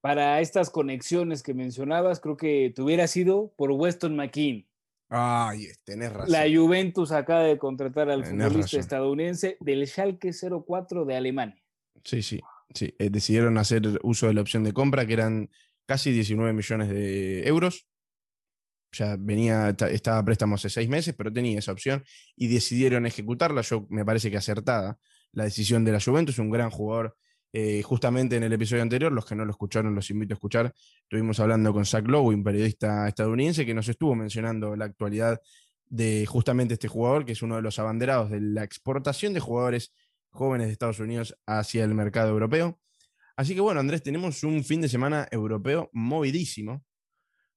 Para 0.00 0.40
estas 0.40 0.70
conexiones 0.70 1.42
que 1.42 1.54
mencionabas, 1.54 2.20
creo 2.20 2.36
que 2.36 2.72
te 2.74 2.82
hubiera 2.82 3.06
sido 3.08 3.52
por 3.56 3.72
Weston 3.72 4.14
McKean. 4.16 4.66
Ay, 5.10 5.68
tenés 5.84 6.12
razón. 6.12 6.30
La 6.32 6.44
Juventus 6.52 7.12
acaba 7.12 7.42
de 7.42 7.58
contratar 7.58 8.10
al 8.10 8.22
Tenés 8.22 8.46
futbolista 8.46 8.76
razón. 8.76 8.80
estadounidense 8.80 9.56
del 9.60 9.86
Schalke 9.86 10.32
04 10.32 11.04
de 11.04 11.16
Alemania. 11.16 11.62
Sí, 12.04 12.22
sí, 12.22 12.40
sí. 12.74 12.94
Eh, 12.98 13.10
decidieron 13.10 13.58
hacer 13.58 13.82
uso 14.02 14.26
de 14.28 14.34
la 14.34 14.40
opción 14.42 14.62
de 14.64 14.72
compra, 14.72 15.06
que 15.06 15.14
eran 15.14 15.50
casi 15.86 16.12
19 16.12 16.52
millones 16.52 16.90
de 16.90 17.48
euros. 17.48 17.88
Ya 18.92 19.16
venía, 19.18 19.74
ta- 19.76 19.90
estaba 19.90 20.18
a 20.18 20.24
préstamo 20.24 20.54
hace 20.54 20.70
seis 20.70 20.88
meses, 20.88 21.14
pero 21.16 21.32
tenía 21.32 21.58
esa 21.58 21.72
opción 21.72 22.04
y 22.36 22.48
decidieron 22.48 23.04
ejecutarla. 23.06 23.62
Yo 23.62 23.86
me 23.90 24.04
parece 24.04 24.30
que 24.30 24.36
acertada 24.36 24.98
la 25.32 25.44
decisión 25.44 25.84
de 25.84 25.92
la 25.92 26.00
Juventus, 26.00 26.38
un 26.38 26.50
gran 26.50 26.70
jugador. 26.70 27.16
Eh, 27.52 27.82
justamente 27.82 28.36
en 28.36 28.42
el 28.42 28.52
episodio 28.52 28.82
anterior, 28.82 29.10
los 29.10 29.24
que 29.24 29.34
no 29.34 29.44
lo 29.44 29.50
escucharon, 29.50 29.94
los 29.94 30.10
invito 30.10 30.34
a 30.34 30.36
escuchar. 30.36 30.74
Estuvimos 31.02 31.40
hablando 31.40 31.72
con 31.72 31.86
Zach 31.86 32.06
Lowe, 32.06 32.34
un 32.34 32.44
periodista 32.44 33.08
estadounidense, 33.08 33.64
que 33.64 33.74
nos 33.74 33.88
estuvo 33.88 34.14
mencionando 34.14 34.76
la 34.76 34.84
actualidad 34.84 35.40
de 35.86 36.26
justamente 36.26 36.74
este 36.74 36.88
jugador, 36.88 37.24
que 37.24 37.32
es 37.32 37.42
uno 37.42 37.56
de 37.56 37.62
los 37.62 37.78
abanderados 37.78 38.30
de 38.30 38.40
la 38.40 38.64
exportación 38.64 39.32
de 39.32 39.40
jugadores 39.40 39.92
jóvenes 40.30 40.66
de 40.66 40.72
Estados 40.72 41.00
Unidos 41.00 41.36
hacia 41.46 41.84
el 41.84 41.94
mercado 41.94 42.30
europeo. 42.30 42.78
Así 43.36 43.54
que 43.54 43.60
bueno, 43.60 43.80
Andrés, 43.80 44.02
tenemos 44.02 44.42
un 44.42 44.62
fin 44.64 44.80
de 44.80 44.88
semana 44.88 45.26
europeo 45.30 45.88
movidísimo, 45.92 46.84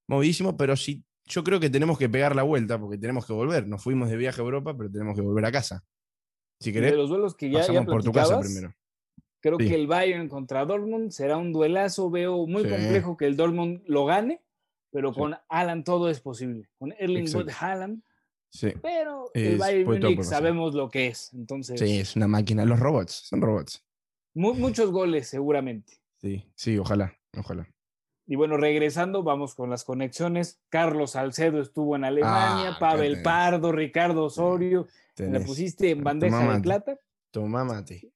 movidísimo, 0.07 0.55
pero 0.55 0.77
sí, 0.77 1.03
yo 1.25 1.43
creo 1.43 1.59
que 1.59 1.69
tenemos 1.69 1.97
que 1.97 2.07
pegar 2.07 2.35
la 2.35 2.43
vuelta 2.43 2.79
porque 2.79 2.97
tenemos 2.97 3.25
que 3.25 3.33
volver. 3.33 3.67
Nos 3.67 3.83
fuimos 3.83 4.09
de 4.09 4.15
viaje 4.15 4.39
a 4.39 4.43
Europa, 4.43 4.75
pero 4.77 4.89
tenemos 4.89 5.15
que 5.15 5.21
volver 5.21 5.45
a 5.45 5.51
casa. 5.51 5.83
Si 6.59 6.71
De 6.71 6.79
querés, 6.79 6.95
los 6.95 7.09
duelos 7.09 7.35
que 7.35 7.49
ya, 7.49 7.61
ya 7.61 7.67
pasamos 7.67 7.85
por 7.85 8.03
tu 8.03 8.11
casa 8.11 8.39
primero. 8.39 8.73
Creo 9.41 9.57
Sí. 9.59 9.67
que 9.67 9.75
el 9.75 9.87
Bayern 9.87 10.29
contra 10.29 10.63
Dortmund 10.65 11.11
será 11.11 11.37
un 11.37 11.51
duelazo. 11.51 12.09
Veo 12.09 12.45
muy 12.47 12.63
Sí. 12.63 12.69
complejo 12.69 13.17
que 13.17 13.25
el 13.25 13.35
Dortmund 13.35 13.81
lo 13.87 14.05
gane, 14.05 14.41
pero 14.91 15.11
con 15.13 15.35
Alan 15.49 15.83
todo 15.83 16.09
es 16.09 16.21
posible. 16.21 16.69
Con 16.77 16.93
Erling 16.97 17.23
Exacto. 17.25 17.51
Haaland, 17.59 18.03
Sí. 18.51 18.71
pero 18.81 19.25
Es- 19.33 19.47
el 19.53 19.57
Bayern 19.57 19.89
Múnich 19.89 20.21
sabemos 20.23 20.73
lo 20.75 20.89
que 20.89 21.07
es. 21.07 21.33
Entonces, 21.33 21.79
sí, 21.79 21.99
es 21.99 22.15
una 22.15 22.27
máquina. 22.27 22.65
Los 22.65 22.79
robots, 22.79 23.13
son 23.13 23.41
robots. 23.41 23.83
mu- 24.33 24.53
muchos 24.53 24.91
goles 24.91 25.27
seguramente. 25.27 25.93
Sí, 26.21 26.45
sí, 26.55 26.77
ojalá, 26.77 27.13
ojalá. 27.37 27.67
Y 28.27 28.35
bueno, 28.35 28.55
regresando, 28.55 29.23
vamos 29.23 29.55
con 29.55 29.69
las 29.69 29.83
conexiones. 29.83 30.61
Carlos 30.69 31.11
Salcedo 31.11 31.59
estuvo 31.59 31.95
en 31.97 32.05
Alemania, 32.05 32.73
Ah, 32.75 32.77
Pavel 32.79 33.23
Pardo, 33.23 33.71
Ricardo 33.73 34.23
Osorio. 34.25 34.87
Le 35.17 35.25
Tenés. 35.25 35.45
pusiste 35.45 35.89
en 35.89 35.97
Toma 35.97 36.11
bandeja 36.11 36.39
de 36.39 36.45
mate. 36.45 36.61
plata. 36.61 36.99
Tomá 37.31 37.63
mate. 37.65 38.11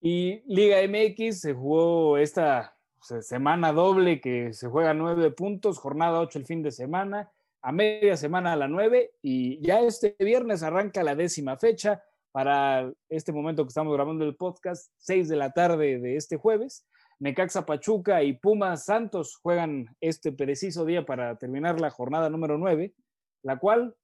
Y 0.00 0.42
Liga 0.46 0.78
MX 0.86 1.40
se 1.40 1.54
jugó 1.54 2.18
esta 2.18 2.76
se- 3.00 3.22
semana 3.22 3.72
doble 3.72 4.20
que 4.20 4.52
se 4.52 4.68
juega 4.68 4.94
nueve 4.94 5.30
puntos, 5.30 5.78
jornada 5.78 6.20
8 6.20 6.38
el 6.38 6.46
fin 6.46 6.62
de 6.62 6.70
semana, 6.70 7.30
a 7.62 7.72
media 7.72 8.16
semana 8.16 8.52
a 8.52 8.56
la 8.56 8.68
9 8.68 9.14
y 9.22 9.60
ya 9.60 9.80
este 9.80 10.14
viernes 10.20 10.62
arranca 10.62 11.02
la 11.02 11.16
décima 11.16 11.56
fecha 11.56 12.02
para 12.30 12.92
este 13.08 13.32
momento 13.32 13.64
que 13.64 13.68
estamos 13.68 13.92
grabando 13.92 14.24
el 14.24 14.36
podcast, 14.36 14.92
6 14.98 15.28
de 15.28 15.36
la 15.36 15.50
tarde 15.52 15.98
de 15.98 16.16
este 16.16 16.36
jueves. 16.36 16.86
Necaxa 17.18 17.66
Pachuca 17.66 18.22
y 18.22 18.34
Pumas 18.34 18.84
Santos 18.84 19.36
juegan 19.42 19.86
este 20.00 20.30
preciso 20.30 20.84
día 20.84 21.04
para 21.04 21.36
terminar 21.36 21.80
la 21.80 21.90
jornada 21.90 22.30
número 22.30 22.56
9, 22.58 22.94
la 23.42 23.58
cual 23.58 23.96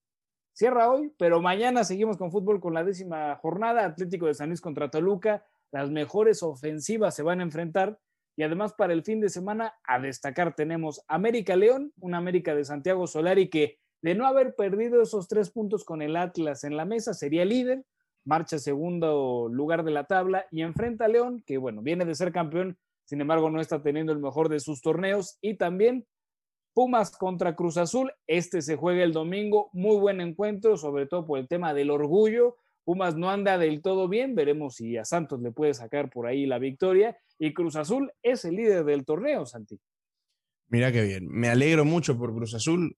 cierra 0.52 0.90
hoy, 0.90 1.12
pero 1.16 1.40
mañana 1.40 1.84
seguimos 1.84 2.16
con 2.16 2.32
fútbol 2.32 2.60
con 2.60 2.74
la 2.74 2.82
décima 2.82 3.36
jornada, 3.36 3.84
Atlético 3.84 4.26
de 4.26 4.34
San 4.34 4.48
Luis 4.48 4.60
contra 4.60 4.90
Toluca, 4.90 5.44
las 5.74 5.90
mejores 5.90 6.44
ofensivas 6.44 7.16
se 7.16 7.24
van 7.24 7.40
a 7.40 7.42
enfrentar 7.42 7.98
y 8.36 8.44
además 8.44 8.74
para 8.74 8.92
el 8.92 9.02
fin 9.02 9.20
de 9.20 9.28
semana 9.28 9.74
a 9.82 9.98
destacar 9.98 10.54
tenemos 10.54 11.02
América 11.08 11.56
León, 11.56 11.92
una 11.98 12.18
América 12.18 12.54
de 12.54 12.64
Santiago 12.64 13.08
Solari 13.08 13.50
que 13.50 13.80
de 14.00 14.14
no 14.14 14.24
haber 14.24 14.54
perdido 14.54 15.02
esos 15.02 15.26
tres 15.26 15.50
puntos 15.50 15.84
con 15.84 16.00
el 16.00 16.14
Atlas 16.14 16.62
en 16.62 16.76
la 16.76 16.84
mesa 16.84 17.12
sería 17.12 17.44
líder, 17.44 17.84
marcha 18.24 18.60
segundo 18.60 19.48
lugar 19.50 19.82
de 19.82 19.90
la 19.90 20.04
tabla 20.04 20.46
y 20.52 20.62
enfrenta 20.62 21.06
a 21.06 21.08
León 21.08 21.42
que 21.44 21.58
bueno, 21.58 21.82
viene 21.82 22.04
de 22.04 22.14
ser 22.14 22.30
campeón, 22.30 22.78
sin 23.04 23.20
embargo 23.20 23.50
no 23.50 23.60
está 23.60 23.82
teniendo 23.82 24.12
el 24.12 24.20
mejor 24.20 24.50
de 24.50 24.60
sus 24.60 24.80
torneos 24.80 25.38
y 25.40 25.54
también 25.54 26.06
Pumas 26.72 27.16
contra 27.16 27.56
Cruz 27.56 27.78
Azul, 27.78 28.12
este 28.28 28.62
se 28.62 28.76
juega 28.76 29.02
el 29.02 29.12
domingo, 29.12 29.70
muy 29.72 29.96
buen 29.96 30.20
encuentro, 30.20 30.76
sobre 30.76 31.06
todo 31.06 31.26
por 31.26 31.40
el 31.40 31.46
tema 31.46 31.72
del 31.72 31.90
orgullo. 31.90 32.56
Pumas 32.84 33.16
no 33.16 33.30
anda 33.30 33.56
del 33.58 33.80
todo 33.80 34.08
bien, 34.08 34.34
veremos 34.34 34.76
si 34.76 34.96
a 34.96 35.04
Santos 35.04 35.40
le 35.40 35.50
puede 35.52 35.74
sacar 35.74 36.10
por 36.10 36.26
ahí 36.26 36.46
la 36.46 36.58
victoria. 36.58 37.16
Y 37.38 37.54
Cruz 37.54 37.76
Azul 37.76 38.12
es 38.22 38.44
el 38.44 38.56
líder 38.56 38.84
del 38.84 39.04
torneo, 39.04 39.46
Santi. 39.46 39.80
Mirá 40.68 40.92
qué 40.92 41.02
bien. 41.02 41.26
Me 41.28 41.48
alegro 41.48 41.84
mucho 41.84 42.18
por 42.18 42.34
Cruz 42.34 42.54
Azul, 42.54 42.96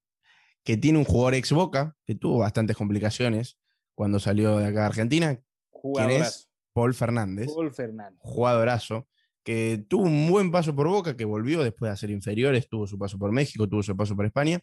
que 0.64 0.76
tiene 0.76 0.98
un 0.98 1.04
jugador 1.04 1.34
ex 1.34 1.52
Boca, 1.52 1.94
que 2.04 2.14
tuvo 2.14 2.38
bastantes 2.38 2.76
complicaciones 2.76 3.58
cuando 3.94 4.18
salió 4.18 4.58
de 4.58 4.66
acá 4.66 4.80
de 4.80 4.86
Argentina. 4.86 5.34
¿Quién 5.34 5.44
Jugadorazo. 5.70 6.24
es? 6.24 6.50
Paul 6.72 6.94
Fernández. 6.94 7.46
Paul 7.46 7.72
Fernández. 7.72 8.18
jugadorazo, 8.20 9.08
que 9.42 9.84
tuvo 9.88 10.02
un 10.02 10.28
buen 10.28 10.50
paso 10.50 10.74
por 10.74 10.88
Boca, 10.88 11.16
que 11.16 11.24
volvió 11.24 11.62
después 11.62 11.88
de 11.88 11.92
hacer 11.94 12.10
inferiores, 12.10 12.68
tuvo 12.68 12.86
su 12.86 12.98
paso 12.98 13.18
por 13.18 13.32
México, 13.32 13.68
tuvo 13.68 13.82
su 13.82 13.96
paso 13.96 14.14
por 14.14 14.26
España, 14.26 14.60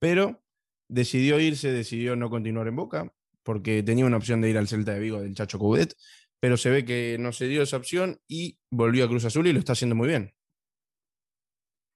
pero 0.00 0.42
decidió 0.88 1.38
irse, 1.38 1.70
decidió 1.70 2.16
no 2.16 2.30
continuar 2.30 2.66
en 2.66 2.76
Boca, 2.76 3.12
porque 3.44 3.82
tenía 3.84 4.04
una 4.06 4.16
opción 4.16 4.40
de 4.40 4.50
ir 4.50 4.58
al 4.58 4.66
Celta 4.66 4.92
de 4.94 5.00
Vigo 5.00 5.20
del 5.20 5.34
Chacho 5.34 5.58
Coudet, 5.60 5.94
pero 6.40 6.56
se 6.56 6.70
ve 6.70 6.84
que 6.84 7.16
no 7.20 7.30
se 7.32 7.46
dio 7.46 7.62
esa 7.62 7.76
opción 7.76 8.20
y 8.26 8.58
volvió 8.70 9.04
a 9.04 9.08
Cruz 9.08 9.24
Azul 9.24 9.46
y 9.46 9.52
lo 9.52 9.58
está 9.60 9.72
haciendo 9.72 9.94
muy 9.94 10.08
bien. 10.08 10.34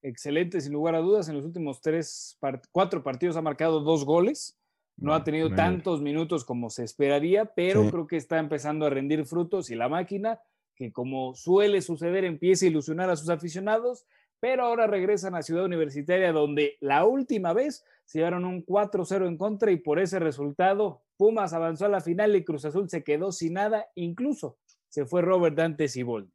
Excelente, 0.02 0.60
sin 0.60 0.72
lugar 0.72 0.94
a 0.94 1.00
dudas. 1.00 1.28
En 1.28 1.36
los 1.36 1.44
últimos 1.44 1.80
tres, 1.80 2.36
part- 2.40 2.66
cuatro 2.70 3.02
partidos 3.02 3.36
ha 3.36 3.42
marcado 3.42 3.80
dos 3.80 4.04
goles. 4.04 4.56
No 4.96 5.14
ha 5.14 5.22
tenido 5.24 5.48
Me 5.48 5.54
alegro. 5.54 5.72
tantos 5.72 6.00
minutos 6.02 6.44
como 6.44 6.70
se 6.70 6.84
esperaría, 6.84 7.46
pero 7.54 7.84
Sí. 7.84 7.90
creo 7.90 8.06
que 8.06 8.16
está 8.16 8.38
empezando 8.38 8.86
a 8.86 8.90
rendir 8.90 9.24
frutos 9.26 9.70
y 9.70 9.74
la 9.76 9.88
máquina, 9.88 10.40
que 10.74 10.92
como 10.92 11.34
suele 11.34 11.82
suceder, 11.82 12.24
empieza 12.24 12.64
a 12.66 12.68
ilusionar 12.68 13.10
a 13.10 13.16
sus 13.16 13.28
aficionados, 13.28 14.06
pero 14.40 14.64
ahora 14.64 14.86
regresan 14.86 15.34
a 15.34 15.42
Ciudad 15.42 15.64
Universitaria, 15.64 16.32
donde 16.32 16.76
la 16.80 17.04
última 17.04 17.52
vez 17.52 17.84
se 18.04 18.18
llevaron 18.18 18.44
un 18.44 18.64
4-0 18.64 19.26
en 19.26 19.36
contra 19.36 19.70
y 19.70 19.76
por 19.76 19.98
ese 19.98 20.18
resultado 20.18 21.02
Pumas 21.16 21.52
avanzó 21.52 21.86
a 21.86 21.88
la 21.88 22.00
final 22.00 22.36
y 22.36 22.44
Cruz 22.44 22.64
Azul 22.64 22.88
se 22.88 23.02
quedó 23.02 23.32
sin 23.32 23.54
nada, 23.54 23.86
incluso 23.96 24.58
se 24.88 25.04
fue 25.04 25.20
Robert 25.22 25.56
Dante 25.56 25.88
Siboldi. 25.88 26.32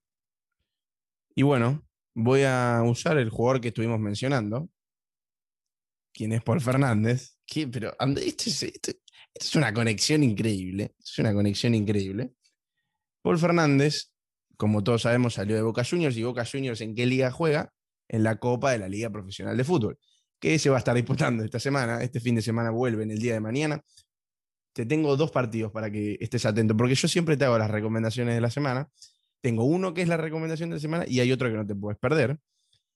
Y 1.35 1.43
bueno, 1.43 1.81
voy 2.13 2.41
a 2.43 2.81
usar 2.85 3.17
el 3.17 3.29
jugador 3.29 3.61
que 3.61 3.69
estuvimos 3.69 3.99
mencionando, 3.99 4.69
quien 6.13 6.33
es 6.33 6.43
Paul 6.43 6.61
Fernández. 6.61 7.37
pero 7.71 7.93
esto 7.99 8.49
es, 8.49 8.63
esto- 8.63 8.91
esto 8.91 8.99
es 9.35 9.55
una 9.55 9.73
conexión 9.73 10.21
increíble. 10.23 10.93
Es 10.99 11.17
una 11.17 11.33
conexión 11.33 11.73
increíble. 11.73 12.33
Paul 13.23 13.39
Fernández, 13.39 14.11
como 14.57 14.83
todos 14.83 15.03
sabemos, 15.03 15.33
salió 15.35 15.55
de 15.55 15.61
Boca 15.63 15.83
Juniors 15.83 16.15
y 16.17 16.23
Boca 16.23 16.45
Juniors 16.45 16.81
en 16.81 16.93
qué 16.93 17.05
liga 17.05 17.31
juega? 17.31 17.72
En 18.07 18.23
la 18.23 18.37
Copa 18.37 18.71
de 18.71 18.79
la 18.79 18.87
Liga 18.87 19.09
Profesional 19.09 19.55
de 19.55 19.63
Fútbol, 19.63 19.97
que 20.39 20.59
se 20.59 20.69
va 20.69 20.75
a 20.75 20.79
estar 20.79 20.95
disputando 20.95 21.43
esta 21.43 21.59
semana. 21.59 22.03
Este 22.03 22.19
fin 22.19 22.35
de 22.35 22.41
semana 22.41 22.69
vuelve 22.69 23.03
en 23.03 23.11
el 23.11 23.19
día 23.19 23.33
de 23.33 23.39
mañana. 23.39 23.81
Te 24.73 24.85
tengo 24.85 25.15
dos 25.15 25.31
partidos 25.31 25.71
para 25.71 25.89
que 25.89 26.17
estés 26.19 26.45
atento, 26.45 26.75
porque 26.75 26.95
yo 26.95 27.07
siempre 27.07 27.37
te 27.37 27.45
hago 27.45 27.57
las 27.57 27.71
recomendaciones 27.71 28.35
de 28.35 28.41
la 28.41 28.49
semana. 28.49 28.89
Tengo 29.39 29.63
uno 29.63 29.93
que 29.93 30.01
es 30.01 30.07
la 30.07 30.17
recomendación 30.17 30.69
de 30.69 30.75
la 30.75 30.79
semana 30.81 31.05
y 31.07 31.19
hay 31.19 31.31
otro 31.31 31.49
que 31.49 31.55
no 31.55 31.65
te 31.65 31.75
puedes 31.75 31.97
perder. 31.99 32.37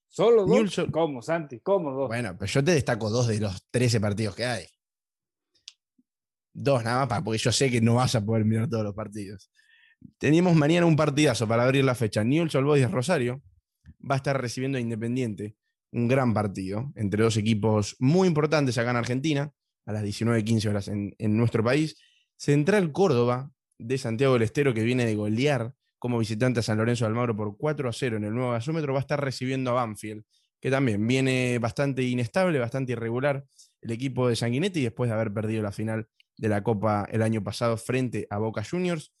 ¿Solo 0.08 0.42
dos? 0.42 0.50
Newell's 0.50 0.90
¿Cómo, 0.90 1.22
Santi? 1.22 1.60
¿Cómo 1.60 1.92
dos? 1.92 2.08
Bueno, 2.08 2.36
pero 2.38 2.50
yo 2.50 2.64
te 2.64 2.72
destaco 2.72 3.10
dos 3.10 3.28
de 3.28 3.40
los 3.40 3.66
13 3.70 4.00
partidos 4.00 4.34
que 4.34 4.44
hay. 4.44 4.66
Dos 6.52 6.82
nada 6.82 7.06
más, 7.06 7.22
porque 7.22 7.38
yo 7.38 7.52
sé 7.52 7.70
que 7.70 7.80
no 7.80 7.94
vas 7.94 8.14
a 8.14 8.24
poder 8.24 8.44
mirar 8.44 8.68
todos 8.68 8.84
los 8.84 8.94
partidos. 8.94 9.50
Teníamos 10.18 10.56
mañana 10.56 10.86
un 10.86 10.96
partidazo 10.96 11.46
para 11.46 11.64
abrir 11.64 11.84
la 11.84 11.94
fecha. 11.94 12.24
Newell's 12.24 12.54
Old 12.54 12.66
Boys 12.66 12.90
Rosario 12.90 13.42
va 13.98 14.14
a 14.14 14.18
estar 14.18 14.40
recibiendo 14.40 14.78
a 14.78 14.80
Independiente. 14.80 15.56
Un 15.90 16.08
gran 16.08 16.34
partido 16.34 16.92
entre 16.96 17.22
dos 17.22 17.36
equipos 17.36 17.96
muy 17.98 18.28
importantes 18.28 18.76
acá 18.76 18.90
en 18.90 18.96
Argentina, 18.96 19.52
a 19.86 19.92
las 19.92 20.04
19.15 20.04 20.68
horas 20.68 20.88
en, 20.88 21.14
nuestro 21.18 21.64
país. 21.64 21.96
Central 22.36 22.92
Córdoba 22.92 23.50
de 23.78 23.96
Santiago 23.96 24.34
del 24.34 24.42
Estero, 24.42 24.74
que 24.74 24.82
viene 24.82 25.06
de 25.06 25.14
golear 25.14 25.72
como 25.98 26.18
visitante 26.18 26.60
a 26.60 26.62
San 26.62 26.78
Lorenzo 26.78 27.04
de 27.04 27.08
Almagro 27.08 27.34
por 27.34 27.56
4 27.56 27.88
a 27.88 27.92
0 27.92 28.18
en 28.18 28.24
el 28.24 28.34
nuevo 28.34 28.52
gasómetro, 28.52 28.92
va 28.92 28.98
a 28.98 29.02
estar 29.02 29.22
recibiendo 29.22 29.70
a 29.70 29.74
Banfield 29.74 30.24
que 30.60 30.70
también 30.70 31.06
viene 31.06 31.58
bastante 31.58 32.02
inestable, 32.02 32.58
bastante 32.58 32.92
irregular 32.92 33.44
el 33.80 33.92
equipo 33.92 34.28
de 34.28 34.36
Sanguinetti 34.36 34.82
después 34.82 35.08
de 35.08 35.14
haber 35.14 35.32
perdido 35.32 35.62
la 35.62 35.72
final 35.72 36.08
de 36.36 36.48
la 36.48 36.62
Copa 36.62 37.06
el 37.10 37.22
año 37.22 37.42
pasado 37.42 37.76
frente 37.76 38.26
a 38.30 38.38
Boca 38.38 38.64
Juniors. 38.68 39.12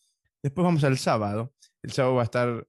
Después 0.42 0.64
vamos 0.64 0.84
al 0.84 0.98
sábado. 0.98 1.52
El 1.82 1.92
sábado 1.92 2.16
va 2.16 2.22
a 2.22 2.24
estar 2.24 2.66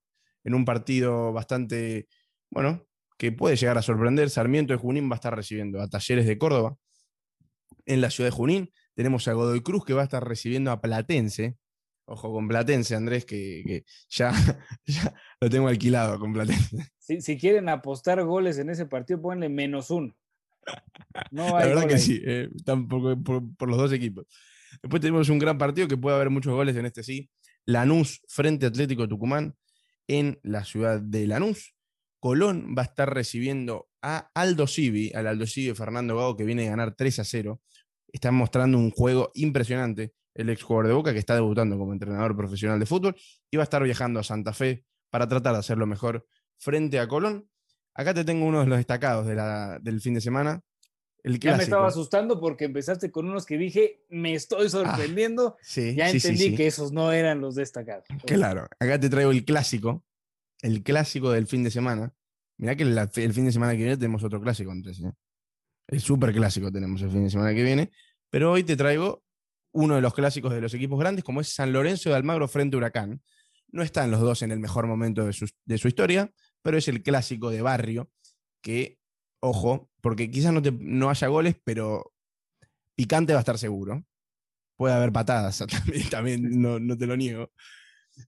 en 0.49 0.55
un 0.55 0.65
partido 0.65 1.31
bastante, 1.31 2.07
bueno, 2.49 2.83
que 3.19 3.31
puede 3.31 3.55
llegar 3.55 3.77
a 3.77 3.81
sorprender. 3.83 4.29
Sarmiento 4.31 4.73
de 4.73 4.79
Junín 4.79 5.07
va 5.09 5.13
a 5.13 5.15
estar 5.21 5.35
recibiendo 5.35 5.79
a 5.79 5.87
Talleres 5.87 6.25
de 6.25 6.37
Córdoba. 6.39 6.75
En 7.85 8.01
la 8.01 8.09
ciudad 8.09 8.29
de 8.31 8.35
Junín 8.35 8.71
tenemos 8.95 9.27
a 9.27 9.33
Godoy 9.33 9.61
Cruz 9.61 9.85
que 9.85 9.93
va 9.93 10.01
a 10.01 10.05
estar 10.05 10.27
recibiendo 10.27 10.71
a 10.71 10.81
Platense. 10.81 11.55
Ojo 12.05 12.33
con 12.33 12.47
Platense, 12.47 12.95
Andrés, 12.95 13.25
que, 13.25 13.61
que 13.65 13.83
ya, 14.09 14.31
ya 14.85 15.13
lo 15.39 15.49
tengo 15.51 15.67
alquilado 15.67 16.17
con 16.19 16.33
Platense. 16.33 16.89
Si, 16.97 17.21
si 17.21 17.37
quieren 17.37 17.69
apostar 17.69 18.23
goles 18.23 18.57
en 18.57 18.71
ese 18.71 18.87
partido, 18.87 19.21
ponle 19.21 19.49
menos 19.49 19.91
uno. 19.91 20.15
No 21.29 21.49
La 21.49 21.57
hay 21.59 21.67
verdad 21.69 21.81
gol 21.83 21.89
que 21.89 21.95
ahí. 21.95 22.01
sí, 22.01 22.21
eh, 22.25 22.49
están 22.55 22.87
por, 22.87 23.21
por- 23.23 23.69
los 23.69 23.77
dos 23.77 23.93
equipos. 23.93 24.25
Después 24.81 24.99
tenemos 25.01 25.29
un 25.29 25.37
gran 25.39 25.57
partido 25.59 25.87
que 25.87 25.97
puede 25.97 26.15
haber 26.15 26.29
muchos 26.31 26.53
goles 26.53 26.75
en 26.75 26.85
este 26.87 27.03
sí. 27.03 27.29
Lanús 27.65 28.21
frente 28.27 28.65
Atlético 28.65 29.07
Tucumán 29.07 29.55
en 30.09 30.39
la 30.43 30.65
ciudad 30.65 30.99
de 30.99 31.27
Lanús. 31.27 31.75
Colón 32.19 32.75
va 32.77 32.81
a 32.81 32.85
estar 32.85 33.13
recibiendo 33.13 33.89
a 34.01 34.29
Aldo 34.33 34.67
Civi, 34.67 35.11
al 35.13 35.27
Aldo 35.27 35.45
Civi 35.45 35.73
Fernando 35.73 36.17
Gago, 36.17 36.35
que 36.35 36.43
viene 36.43 36.67
a 36.67 36.71
ganar 36.71 36.95
3 36.95 37.19
a 37.19 37.23
0. 37.23 37.61
Está 38.11 38.31
mostrando 38.31 38.77
un 38.77 38.91
juego 38.91 39.31
impresionante 39.35 40.13
el 40.33 40.49
ex 40.49 40.63
jugador 40.63 40.87
de 40.87 40.93
Boca, 40.93 41.13
que 41.13 41.19
está 41.19 41.35
debutando 41.35 41.77
como 41.77 41.93
entrenador 41.93 42.35
profesional 42.35 42.79
de 42.79 42.85
fútbol, 42.85 43.15
y 43.51 43.57
va 43.57 43.63
a 43.63 43.65
estar 43.65 43.83
viajando 43.83 44.19
a 44.19 44.23
Santa 44.23 44.51
Fe 44.51 44.85
para 45.09 45.27
tratar 45.27 45.53
de 45.53 45.59
hacerlo 45.59 45.85
mejor 45.85 46.25
frente 46.57 46.99
a 46.99 47.07
Colón. 47.07 47.49
Acá 47.93 48.13
te 48.13 48.23
tengo 48.23 48.45
uno 48.45 48.61
de 48.61 48.67
los 48.67 48.77
destacados 48.77 49.27
del 49.27 50.01
fin 50.01 50.13
de 50.15 50.21
semana. 50.21 50.61
El 51.23 51.39
Ya 51.39 51.57
me 51.57 51.63
estaba 51.63 51.87
asustando 51.87 52.39
porque 52.39 52.65
empezaste 52.65 53.11
con 53.11 53.27
unos 53.29 53.45
que 53.45 53.57
dije, 53.57 54.05
me 54.09 54.33
estoy 54.33 54.69
sorprendiendo. 54.69 55.57
Sí, 55.61 55.95
ya 55.95 56.09
sí, 56.09 56.17
entendí 56.17 56.49
sí. 56.51 56.55
que 56.55 56.67
esos 56.67 56.91
no 56.91 57.11
eran 57.11 57.41
los 57.41 57.55
destacados. 57.55 58.05
Claro, 58.25 58.67
acá 58.79 58.99
te 58.99 59.09
traigo 59.09 59.31
el 59.31 59.43
clásico, 59.43 60.05
el 60.61 60.81
clásico 60.83 61.31
del 61.31 61.45
fin 61.47 61.63
de 61.63 61.71
semana. 61.71 62.13
Mirá 62.57 62.75
que 62.75 62.85
la- 62.85 63.09
el 63.15 63.33
fin 63.33 63.45
de 63.45 63.51
semana 63.51 63.73
que 63.73 63.79
viene 63.79 63.97
tenemos 63.97 64.23
otro 64.23 64.41
clásico, 64.41 64.71
Andrés. 64.71 64.99
¿eh? 65.01 65.11
El 65.87 65.99
super 66.01 66.33
clásico 66.33 66.71
tenemos 66.71 67.01
el 67.01 67.09
fin 67.09 67.23
de 67.23 67.29
semana 67.29 67.53
que 67.53 67.63
viene. 67.63 67.91
Pero 68.29 68.51
hoy 68.51 68.63
te 68.63 68.75
traigo 68.77 69.23
uno 69.73 69.95
de 69.95 70.01
los 70.01 70.13
clásicos 70.13 70.53
de 70.53 70.61
los 70.61 70.73
equipos 70.73 70.99
grandes, 70.99 71.23
como 71.23 71.41
es 71.41 71.49
San 71.53 71.73
Lorenzo 71.73 72.09
de 72.09 72.15
Almagro 72.15 72.47
frente 72.47 72.75
a 72.75 72.77
Huracán. 72.77 73.21
No 73.71 73.83
están 73.83 74.09
los 74.09 74.19
dos 74.21 74.41
en 74.41 74.51
el 74.51 74.59
mejor 74.59 74.87
momento 74.87 75.25
de 75.25 75.33
su, 75.33 75.47
de 75.65 75.77
su 75.77 75.87
historia, 75.87 76.31
pero 76.61 76.77
es 76.77 76.87
el 76.87 77.03
clásico 77.03 77.49
de 77.49 77.61
barrio 77.61 78.09
que, 78.61 78.99
ojo, 79.41 79.88
porque 80.01 80.29
quizás 80.31 80.53
no, 80.53 80.61
te- 80.61 80.71
no 80.71 81.09
haya 81.09 81.27
goles, 81.27 81.55
pero 81.63 82.13
picante 82.95 83.33
va 83.33 83.39
a 83.39 83.41
estar 83.41 83.57
seguro. 83.57 84.03
Puede 84.77 84.93
haber 84.93 85.11
patadas, 85.11 85.57
también, 85.69 86.09
también 86.09 86.61
no, 86.61 86.79
no 86.79 86.97
te 86.97 87.05
lo 87.05 87.17
niego. 87.17 87.51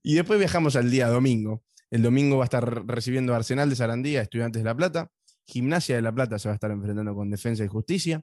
Y 0.02 0.14
después 0.14 0.38
viajamos 0.38 0.76
al 0.76 0.90
día 0.90 1.08
domingo. 1.08 1.62
El 1.90 2.02
domingo 2.02 2.38
va 2.38 2.44
a 2.44 2.46
estar 2.46 2.86
recibiendo 2.86 3.32
a 3.34 3.36
Arsenal 3.36 3.68
de 3.68 3.76
Sarandía, 3.76 4.22
Estudiantes 4.22 4.62
de 4.62 4.68
La 4.68 4.74
Plata. 4.74 5.10
Gimnasia 5.46 5.96
de 5.96 6.02
La 6.02 6.12
Plata 6.12 6.38
se 6.38 6.48
va 6.48 6.52
a 6.52 6.54
estar 6.54 6.70
enfrentando 6.70 7.14
con 7.14 7.30
Defensa 7.30 7.64
y 7.64 7.68
Justicia. 7.68 8.22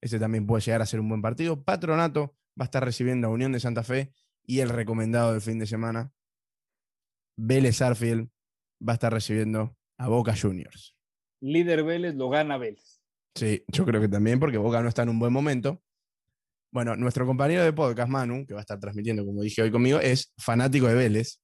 Ese 0.00 0.18
también 0.18 0.46
puede 0.46 0.62
llegar 0.62 0.82
a 0.82 0.86
ser 0.86 1.00
un 1.00 1.08
buen 1.08 1.22
partido. 1.22 1.62
Patronato 1.62 2.36
va 2.60 2.64
a 2.64 2.64
estar 2.64 2.84
recibiendo 2.84 3.28
a 3.28 3.30
Unión 3.30 3.52
de 3.52 3.60
Santa 3.60 3.82
Fe 3.84 4.12
y 4.44 4.60
el 4.60 4.68
recomendado 4.68 5.32
del 5.32 5.40
fin 5.40 5.58
de 5.58 5.66
semana, 5.66 6.12
Vélez 7.36 7.80
Arfield, 7.82 8.28
va 8.86 8.92
a 8.92 8.94
estar 8.94 9.12
recibiendo 9.12 9.76
a 9.98 10.08
Boca 10.08 10.34
Juniors. 10.40 10.93
Líder 11.44 11.84
Vélez 11.84 12.14
lo 12.14 12.30
gana 12.30 12.56
Vélez. 12.56 13.02
Sí, 13.34 13.62
yo 13.68 13.84
creo 13.84 14.00
que 14.00 14.08
también 14.08 14.40
porque 14.40 14.56
Boca 14.56 14.80
no 14.80 14.88
está 14.88 15.02
en 15.02 15.10
un 15.10 15.18
buen 15.18 15.32
momento. 15.32 15.82
Bueno, 16.72 16.96
nuestro 16.96 17.26
compañero 17.26 17.62
de 17.62 17.72
podcast, 17.74 18.08
Manu, 18.08 18.46
que 18.46 18.54
va 18.54 18.60
a 18.60 18.62
estar 18.62 18.80
transmitiendo, 18.80 19.26
como 19.26 19.42
dije 19.42 19.60
hoy 19.60 19.70
conmigo, 19.70 20.00
es 20.00 20.32
fanático 20.38 20.86
de 20.86 20.94
Vélez. 20.94 21.42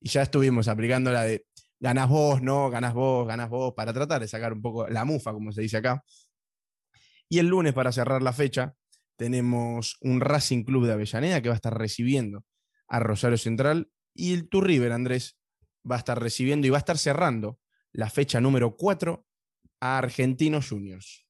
Y 0.00 0.08
ya 0.08 0.22
estuvimos 0.22 0.66
aplicando 0.66 1.12
la 1.12 1.22
de 1.22 1.46
ganás 1.78 2.08
vos, 2.08 2.42
no, 2.42 2.70
ganás 2.70 2.92
vos, 2.92 3.26
ganás 3.28 3.48
vos, 3.48 3.72
para 3.74 3.92
tratar 3.92 4.20
de 4.20 4.26
sacar 4.26 4.52
un 4.52 4.62
poco 4.62 4.88
la 4.88 5.04
mufa, 5.04 5.32
como 5.32 5.52
se 5.52 5.62
dice 5.62 5.76
acá. 5.76 6.02
Y 7.28 7.38
el 7.38 7.46
lunes, 7.46 7.72
para 7.72 7.92
cerrar 7.92 8.22
la 8.22 8.32
fecha, 8.32 8.74
tenemos 9.16 9.96
un 10.00 10.20
Racing 10.20 10.64
Club 10.64 10.86
de 10.86 10.94
Avellaneda 10.94 11.40
que 11.40 11.50
va 11.50 11.54
a 11.54 11.56
estar 11.62 11.78
recibiendo 11.78 12.44
a 12.88 12.98
Rosario 12.98 13.38
Central. 13.38 13.88
Y 14.12 14.32
el 14.32 14.48
Tour 14.48 14.66
River, 14.66 14.90
Andrés, 14.90 15.38
va 15.88 15.94
a 15.94 15.98
estar 15.98 16.20
recibiendo 16.20 16.66
y 16.66 16.70
va 16.70 16.78
a 16.78 16.80
estar 16.80 16.98
cerrando 16.98 17.60
la 17.92 18.10
fecha 18.10 18.40
número 18.40 18.76
4 18.76 19.26
a 19.80 19.98
Argentinos 19.98 20.68
Juniors. 20.68 21.26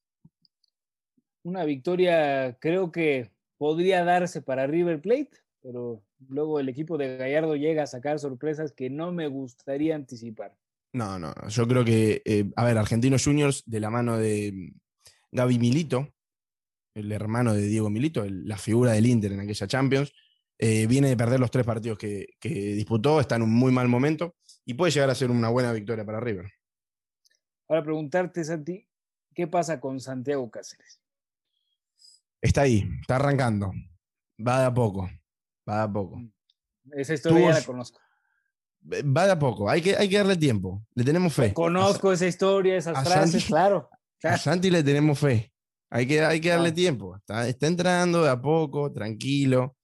Una 1.43 1.63
victoria 1.65 2.57
creo 2.59 2.91
que 2.91 3.31
podría 3.57 4.03
darse 4.03 4.41
para 4.41 4.67
River 4.67 5.01
Plate, 5.01 5.31
pero 5.61 6.03
luego 6.27 6.59
el 6.59 6.69
equipo 6.69 6.97
de 6.97 7.17
Gallardo 7.17 7.55
llega 7.55 7.83
a 7.83 7.87
sacar 7.87 8.19
sorpresas 8.19 8.71
que 8.71 8.89
no 8.89 9.11
me 9.11 9.27
gustaría 9.27 9.95
anticipar. 9.95 10.55
No, 10.93 11.17
no, 11.17 11.33
yo 11.47 11.67
creo 11.67 11.85
que, 11.85 12.21
eh, 12.25 12.51
a 12.55 12.65
ver, 12.65 12.77
Argentinos 12.77 13.23
Juniors 13.23 13.63
de 13.65 13.79
la 13.79 13.89
mano 13.89 14.17
de 14.17 14.51
mm, 14.53 14.79
Gaby 15.31 15.57
Milito, 15.57 16.13
el 16.93 17.11
hermano 17.11 17.53
de 17.53 17.61
Diego 17.61 17.89
Milito, 17.89 18.25
la 18.27 18.57
figura 18.57 18.91
del 18.91 19.05
Inter 19.05 19.31
en 19.31 19.39
aquella 19.39 19.67
Champions, 19.67 20.11
eh, 20.59 20.85
viene 20.87 21.07
de 21.07 21.17
perder 21.17 21.39
los 21.39 21.49
tres 21.49 21.65
partidos 21.65 21.97
que, 21.97 22.27
que, 22.39 22.49
disputó, 22.49 23.19
está 23.19 23.37
en 23.37 23.43
un 23.43 23.51
muy 23.51 23.71
mal 23.71 23.87
momento 23.87 24.35
y 24.65 24.73
puede 24.73 24.91
llegar 24.91 25.09
a 25.09 25.15
ser 25.15 25.31
una 25.31 25.49
buena 25.49 25.71
victoria 25.73 26.05
para 26.05 26.19
River. 26.19 26.51
Ahora 27.67 27.83
preguntarte, 27.83 28.43
Santi, 28.43 28.87
¿qué 29.33 29.47
pasa 29.47 29.79
con 29.79 29.99
Santiago 29.99 30.49
Cáceres? 30.51 31.01
Está 32.41 32.61
ahí, 32.61 32.87
está 32.99 33.15
arrancando, 33.15 33.71
va 34.45 34.61
de 34.61 34.65
a 34.65 34.73
poco, 34.73 35.09
va 35.67 35.77
de 35.77 35.83
a 35.83 35.91
poco. 35.91 36.17
Mm. 36.17 36.31
Esa 36.93 37.13
historia 37.13 37.49
ya 37.49 37.59
la 37.59 37.65
conozco. 37.65 37.99
Va 38.83 39.25
de 39.25 39.31
a 39.31 39.39
poco, 39.39 39.69
hay 39.69 39.81
que, 39.81 39.95
hay 39.95 40.09
que 40.09 40.17
darle 40.17 40.35
tiempo, 40.35 40.83
le 40.95 41.03
tenemos 41.03 41.33
fe. 41.33 41.53
Conozco 41.53 42.11
esa 42.11 42.25
historia, 42.25 42.75
esas 42.75 43.07
frases, 43.07 43.45
claro. 43.45 43.89
A 44.23 44.37
Santi 44.37 44.69
le 44.69 44.83
tenemos 44.83 45.17
fe, 45.17 45.51
hay 45.89 46.05
que, 46.05 46.21
hay 46.21 46.39
que 46.39 46.49
darle 46.49 46.71
tiempo, 46.71 47.15
está, 47.15 47.47
está 47.47 47.67
entrando 47.67 48.23
de 48.23 48.29
a 48.29 48.39
poco, 48.39 48.91
tranquilo. 48.91 49.77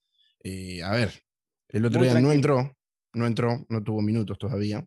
Eh, 0.44 0.82
a 0.82 0.92
ver, 0.92 1.12
el 1.68 1.84
otro 1.84 2.02
día 2.02 2.20
no 2.20 2.32
entró, 2.32 2.77
no 3.12 3.26
entró, 3.26 3.64
no 3.68 3.82
tuvo 3.82 4.02
minutos 4.02 4.38
todavía. 4.38 4.86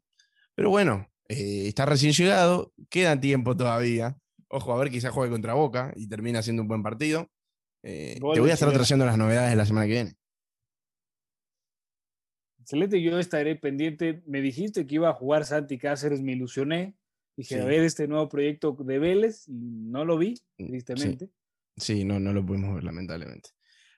Pero 0.56 0.70
bueno, 0.70 1.08
eh, 1.30 1.68
está 1.68 1.86
recién 1.86 2.14
llegado, 2.14 2.74
queda 2.90 3.20
tiempo 3.20 3.56
todavía. 3.56 4.18
Ojo, 4.50 4.74
a 4.74 4.78
ver, 4.78 4.92
quizás 4.92 5.12
juegue 5.12 5.32
contra 5.32 5.54
Boca 5.54 5.94
y 5.96 6.08
termine 6.08 6.40
haciendo 6.40 6.62
un 6.62 6.68
buen 6.68 6.84
partido. 6.84 7.30
Eh, 7.84 8.20
te 8.20 8.40
voy 8.40 8.50
a 8.50 8.54
estar 8.54 8.72
trayendo 8.72 9.06
las 9.06 9.18
novedades 9.18 9.52
de 9.52 9.56
la 9.56 9.66
semana 9.66 9.86
que 9.88 9.94
viene. 9.94 10.14
Excelente, 12.60 13.02
yo 13.02 13.18
estaré 13.18 13.56
pendiente. 13.56 14.22
Me 14.28 14.42
dijiste 14.42 14.86
que 14.86 14.96
iba 14.96 15.10
a 15.10 15.14
jugar 15.14 15.46
Santi 15.46 15.78
Cáceres, 15.78 16.22
me 16.22 16.34
ilusioné. 16.34 16.96
Dije, 17.36 17.60
a 17.60 17.66
ver 17.66 17.84
este 17.84 18.08
nuevo 18.08 18.30
proyecto 18.30 18.76
de 18.80 19.00
Vélez 19.00 19.48
y 19.48 19.54
no 19.54 20.06
lo 20.06 20.18
vi, 20.18 20.36
mm, 20.58 20.68
tristemente. 20.68 21.30
Sí, 21.78 22.04
no, 22.04 22.20
no 22.20 22.34
lo 22.34 22.46
pudimos 22.46 22.76
ver, 22.76 22.84
lamentablemente. 22.84 23.50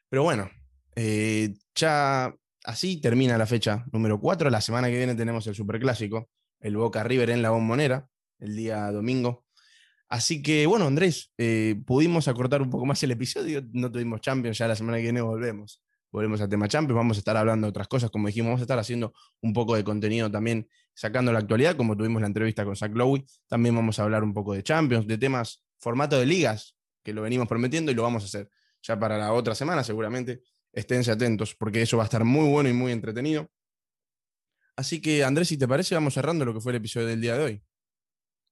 Pero 0.08 0.24
bueno, 0.24 0.50
eh, 0.96 1.54
ya 1.76 2.34
así 2.64 3.02
termina 3.02 3.38
la 3.38 3.46
fecha 3.46 3.86
número 3.92 4.20
4. 4.20 4.50
La 4.50 4.62
semana 4.62 4.88
que 4.90 4.98
viene 4.98 5.16
tenemos 5.16 5.46
el 5.48 5.56
Superclásico, 5.56 6.30
el 6.60 6.78
Boca 6.78 7.04
River 7.04 7.30
en 7.30 7.42
la 7.42 7.52
Bombonera, 7.52 8.08
el 8.40 8.56
día 8.56 8.92
domingo. 8.92 9.46
Así 10.10 10.42
que 10.42 10.66
bueno, 10.68 10.86
Andrés, 10.86 11.32
eh, 11.38 11.82
pudimos 11.86 12.28
acortar 12.28 12.62
un 12.62 12.70
poco 12.70 12.86
más 12.86 13.02
el 13.04 13.12
episodio, 13.12 13.64
no 13.72 13.92
tuvimos 13.92 14.22
Champions, 14.22 14.58
ya 14.58 14.68
la 14.68 14.76
semana 14.76 14.98
que 14.98 15.04
viene 15.04 15.22
volvemos. 15.22 15.82
Volvemos 16.12 16.40
al 16.42 16.50
tema 16.50 16.68
Champions, 16.68 16.96
vamos 16.96 17.18
a 17.18 17.20
estar 17.20 17.36
hablando 17.36 17.66
de 17.66 17.70
otras 17.70 17.88
cosas, 17.88 18.12
como 18.12 18.28
dijimos, 18.28 18.50
vamos 18.50 18.62
a 18.62 18.66
estar 18.66 18.78
haciendo 18.78 19.14
un 19.42 19.54
poco 19.54 19.76
de 19.76 19.84
contenido 19.84 20.30
también, 20.30 20.70
sacando 20.94 21.34
la 21.34 21.40
actualidad, 21.40 21.76
como 21.76 21.98
tuvimos 21.98 22.22
la 22.22 22.28
entrevista 22.28 22.64
con 22.64 22.76
Zach 22.76 22.92
Lowe. 22.94 23.26
También 23.48 23.76
vamos 23.76 23.98
a 23.98 24.04
hablar 24.04 24.24
un 24.24 24.34
poco 24.34 24.54
de 24.54 24.62
Champions, 24.62 25.08
de 25.08 25.18
temas, 25.18 25.64
formato 25.80 26.20
de 26.20 26.28
ligas, 26.28 26.76
que 27.04 27.14
lo 27.14 27.24
venimos 27.24 27.48
prometiendo 27.48 27.92
y 27.92 27.96
lo 27.96 28.04
vamos 28.04 28.24
a 28.24 28.26
hacer 28.28 28.50
ya 28.84 29.00
para 29.00 29.18
la 29.18 29.34
otra 29.34 29.56
semana 29.56 29.84
seguramente 29.84 30.42
esténse 30.74 31.12
atentos, 31.12 31.56
porque 31.56 31.82
eso 31.82 31.98
va 31.98 32.04
a 32.04 32.06
estar 32.06 32.26
muy 32.26 32.50
bueno 32.50 32.70
y 32.70 32.74
muy 32.74 32.92
entretenido. 32.92 33.50
Así 34.76 35.02
que, 35.02 35.24
Andrés, 35.24 35.48
si 35.48 35.58
te 35.58 35.68
parece, 35.68 35.96
vamos 35.96 36.16
cerrando 36.16 36.46
lo 36.46 36.54
que 36.54 36.60
fue 36.60 36.72
el 36.72 36.78
episodio 36.78 37.08
del 37.08 37.22
día 37.22 37.38
de 37.38 37.44
hoy. 37.44 37.62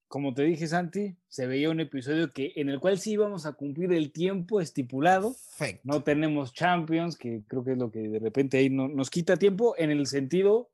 Como 0.08 0.34
te 0.34 0.44
dije, 0.44 0.68
Santi, 0.68 1.16
se 1.30 1.48
veía 1.48 1.70
un 1.70 1.80
episodio 1.80 2.30
que, 2.32 2.52
en 2.58 2.70
el 2.70 2.80
cual 2.80 3.00
sí 3.00 3.14
íbamos 3.14 3.46
a 3.46 3.54
cumplir 3.54 3.94
el 3.94 4.12
tiempo 4.12 4.62
estipulado. 4.62 5.36
No 5.84 6.04
tenemos 6.04 6.54
Champions, 6.54 7.18
que 7.18 7.44
creo 7.48 7.64
que 7.64 7.72
es 7.72 7.78
lo 7.78 7.90
que 7.92 8.08
de 8.08 8.20
repente 8.20 8.58
ahí 8.58 8.70
no, 8.70 8.88
nos 8.88 9.10
quita 9.10 9.38
tiempo 9.38 9.74
en 9.78 9.90
el 9.90 10.06
sentido 10.06 10.70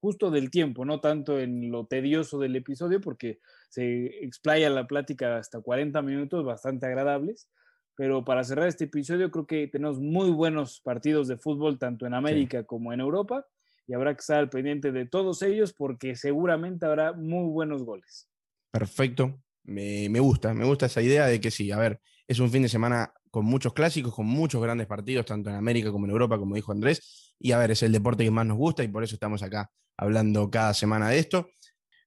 justo 0.00 0.30
del 0.30 0.50
tiempo, 0.50 0.84
no 0.84 1.00
tanto 1.00 1.40
en 1.40 1.70
lo 1.70 1.86
tedioso 1.86 2.38
del 2.38 2.54
episodio, 2.54 3.00
porque 3.00 3.38
se 3.70 4.06
explaya 4.24 4.68
la 4.68 4.86
plática 4.86 5.38
hasta 5.38 5.60
40 5.60 6.02
minutos 6.02 6.44
bastante 6.44 6.86
agradables 6.86 7.48
pero 7.96 8.24
para 8.24 8.44
cerrar 8.44 8.68
este 8.68 8.84
episodio 8.84 9.30
creo 9.30 9.46
que 9.46 9.68
tenemos 9.68 10.00
muy 10.00 10.30
buenos 10.30 10.80
partidos 10.80 11.28
de 11.28 11.36
fútbol 11.36 11.78
tanto 11.78 12.06
en 12.06 12.14
América 12.14 12.64
como 12.64 12.92
en 12.92 13.00
Europa 13.00 13.46
y 13.86 13.94
habrá 13.94 14.14
que 14.14 14.20
estar 14.20 14.38
al 14.38 14.48
pendiente 14.48 14.92
de 14.92 15.06
todos 15.06 15.42
ellos 15.42 15.72
porque 15.72 16.16
seguramente 16.16 16.86
habrá 16.86 17.12
muy 17.12 17.50
buenos 17.50 17.82
goles. 17.82 18.28
Perfecto, 18.70 19.40
me, 19.64 20.08
me, 20.08 20.20
gusta, 20.20 20.54
me 20.54 20.64
gusta 20.64 20.86
esa 20.86 21.02
idea 21.02 21.26
de 21.26 21.40
que 21.40 21.50
sí, 21.50 21.70
a 21.70 21.78
ver, 21.78 22.00
es 22.26 22.38
un 22.38 22.50
fin 22.50 22.62
de 22.62 22.68
semana 22.68 23.12
con 23.30 23.44
muchos 23.44 23.72
clásicos, 23.72 24.14
con 24.14 24.26
muchos 24.26 24.62
grandes 24.62 24.86
partidos, 24.86 25.26
tanto 25.26 25.50
en 25.50 25.56
América 25.56 25.90
como 25.90 26.06
en 26.06 26.12
Europa, 26.12 26.38
como 26.38 26.54
dijo 26.54 26.72
Andrés, 26.72 27.34
y 27.38 27.52
a 27.52 27.58
ver, 27.58 27.72
es 27.72 27.82
el 27.82 27.92
deporte 27.92 28.24
que 28.24 28.30
más 28.30 28.46
nos 28.46 28.56
gusta 28.56 28.82
y 28.84 28.88
por 28.88 29.02
eso 29.02 29.14
estamos 29.14 29.42
acá 29.42 29.70
hablando 29.96 30.50
cada 30.50 30.74
semana 30.74 31.08
de 31.08 31.18
esto. 31.18 31.48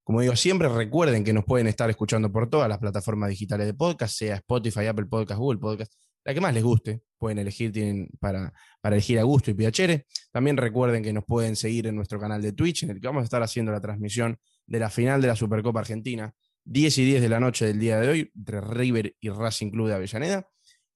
Como 0.06 0.22
digo 0.22 0.36
siempre, 0.36 0.70
recuerden 0.70 1.24
que 1.24 1.34
nos 1.34 1.46
pueden 1.46 1.66
estar 1.66 1.90
escuchando 1.90 2.32
por 2.32 2.48
todas 2.48 2.70
las 2.70 2.78
plataformas 2.78 3.28
digitales 3.28 3.66
de 3.66 3.74
podcast, 3.74 4.16
sea 4.16 4.36
Spotify, 4.36 4.86
Apple 4.86 5.08
Podcast, 5.08 5.40
Google 5.40 5.58
Podcast, 5.58 5.92
la 6.24 6.32
que 6.32 6.40
más 6.40 6.54
les 6.54 6.64
guste. 6.64 7.02
Pueden 7.18 7.40
elegir, 7.40 7.72
tienen 7.72 8.08
para, 8.20 8.54
para 8.82 8.98
elegir 8.98 9.18
a 9.18 9.24
gusto 9.24 9.50
y 9.50 9.56
piacere. 9.56 10.06
También 10.32 10.58
recuerden 10.58 11.02
que 11.02 11.12
nos 11.12 11.26
pueden 11.26 11.56
seguir 11.56 11.88
en 11.88 11.96
nuestro 11.96 12.20
canal 12.20 12.40
de 12.40 12.52
Twitch, 12.52 12.84
en 12.84 12.92
el 12.92 13.02
que 13.02 13.08
vamos 13.08 13.22
a 13.22 13.24
estar 13.24 13.42
haciendo 13.42 13.72
la 13.72 13.82
transmisión 13.82 14.38
de 14.68 14.80
la 14.80 14.92
final 14.92 15.24
de 15.24 15.28
la 15.28 15.36
Supercopa 15.36 15.80
Argentina, 15.80 16.32
10 16.66 17.00
y 17.00 17.06
10 17.06 17.22
de 17.24 17.30
la 17.30 17.40
noche 17.40 17.66
del 17.66 17.80
día 17.80 18.00
de 18.00 18.08
hoy, 18.08 18.32
entre 18.36 18.62
River 18.62 19.16
y 19.20 19.30
Racing 19.30 19.72
Club 19.72 19.88
de 19.88 19.96
Avellaneda. 19.96 20.48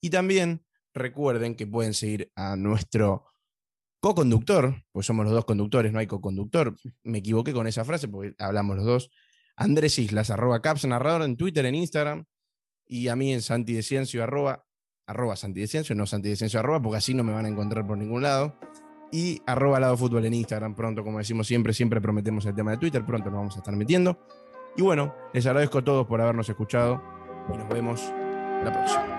Y 0.02 0.12
también 0.12 0.63
recuerden 0.93 1.56
que 1.56 1.65
pueden 1.65 1.95
seguir 1.95 2.32
a 2.36 2.56
nuestro 2.56 3.26
co-conductor, 3.99 4.83
pues 4.91 5.05
somos 5.05 5.25
los 5.25 5.33
dos 5.33 5.45
conductores, 5.45 5.91
no 5.91 5.99
hay 5.99 6.07
co-conductor. 6.07 6.75
Me 7.03 7.19
equivoqué 7.19 7.53
con 7.53 7.67
esa 7.67 7.85
frase 7.85 8.07
porque 8.07 8.33
hablamos 8.39 8.77
los 8.77 8.85
dos. 8.85 9.12
Andrés 9.55 9.99
Islas, 9.99 10.29
arroba 10.29 10.62
caps 10.62 10.85
narrador 10.85 11.23
en 11.23 11.35
Twitter, 11.35 11.65
en 11.65 11.75
Instagram. 11.75 12.25
Y 12.85 13.07
a 13.09 13.15
mí 13.15 13.33
en 13.33 13.41
Santi 13.41 13.77
arroba, 14.19 14.65
arroba 15.05 15.35
Santi 15.35 15.62
de 15.62 15.95
no 15.95 16.05
Santi 16.05 16.33
arroba, 16.55 16.81
porque 16.81 16.97
así 16.97 17.13
no 17.13 17.23
me 17.23 17.33
van 17.33 17.45
a 17.45 17.49
encontrar 17.49 17.85
por 17.85 17.97
ningún 17.97 18.23
lado. 18.23 18.57
Y 19.12 19.41
arroba 19.45 19.79
lado 19.79 19.97
fútbol 19.97 20.25
en 20.25 20.33
Instagram 20.33 20.75
pronto, 20.75 21.03
como 21.03 21.17
decimos 21.17 21.47
siempre, 21.47 21.73
siempre 21.73 21.99
prometemos 21.99 22.45
el 22.45 22.55
tema 22.55 22.71
de 22.71 22.77
Twitter, 22.77 23.05
pronto 23.05 23.29
nos 23.29 23.39
vamos 23.39 23.55
a 23.55 23.59
estar 23.59 23.75
metiendo. 23.75 24.19
Y 24.77 24.81
bueno, 24.81 25.13
les 25.33 25.45
agradezco 25.45 25.79
a 25.79 25.83
todos 25.83 26.07
por 26.07 26.21
habernos 26.21 26.47
escuchado 26.47 27.01
y 27.53 27.57
nos 27.57 27.67
vemos 27.69 28.01
la 28.63 28.71
próxima. 28.71 29.18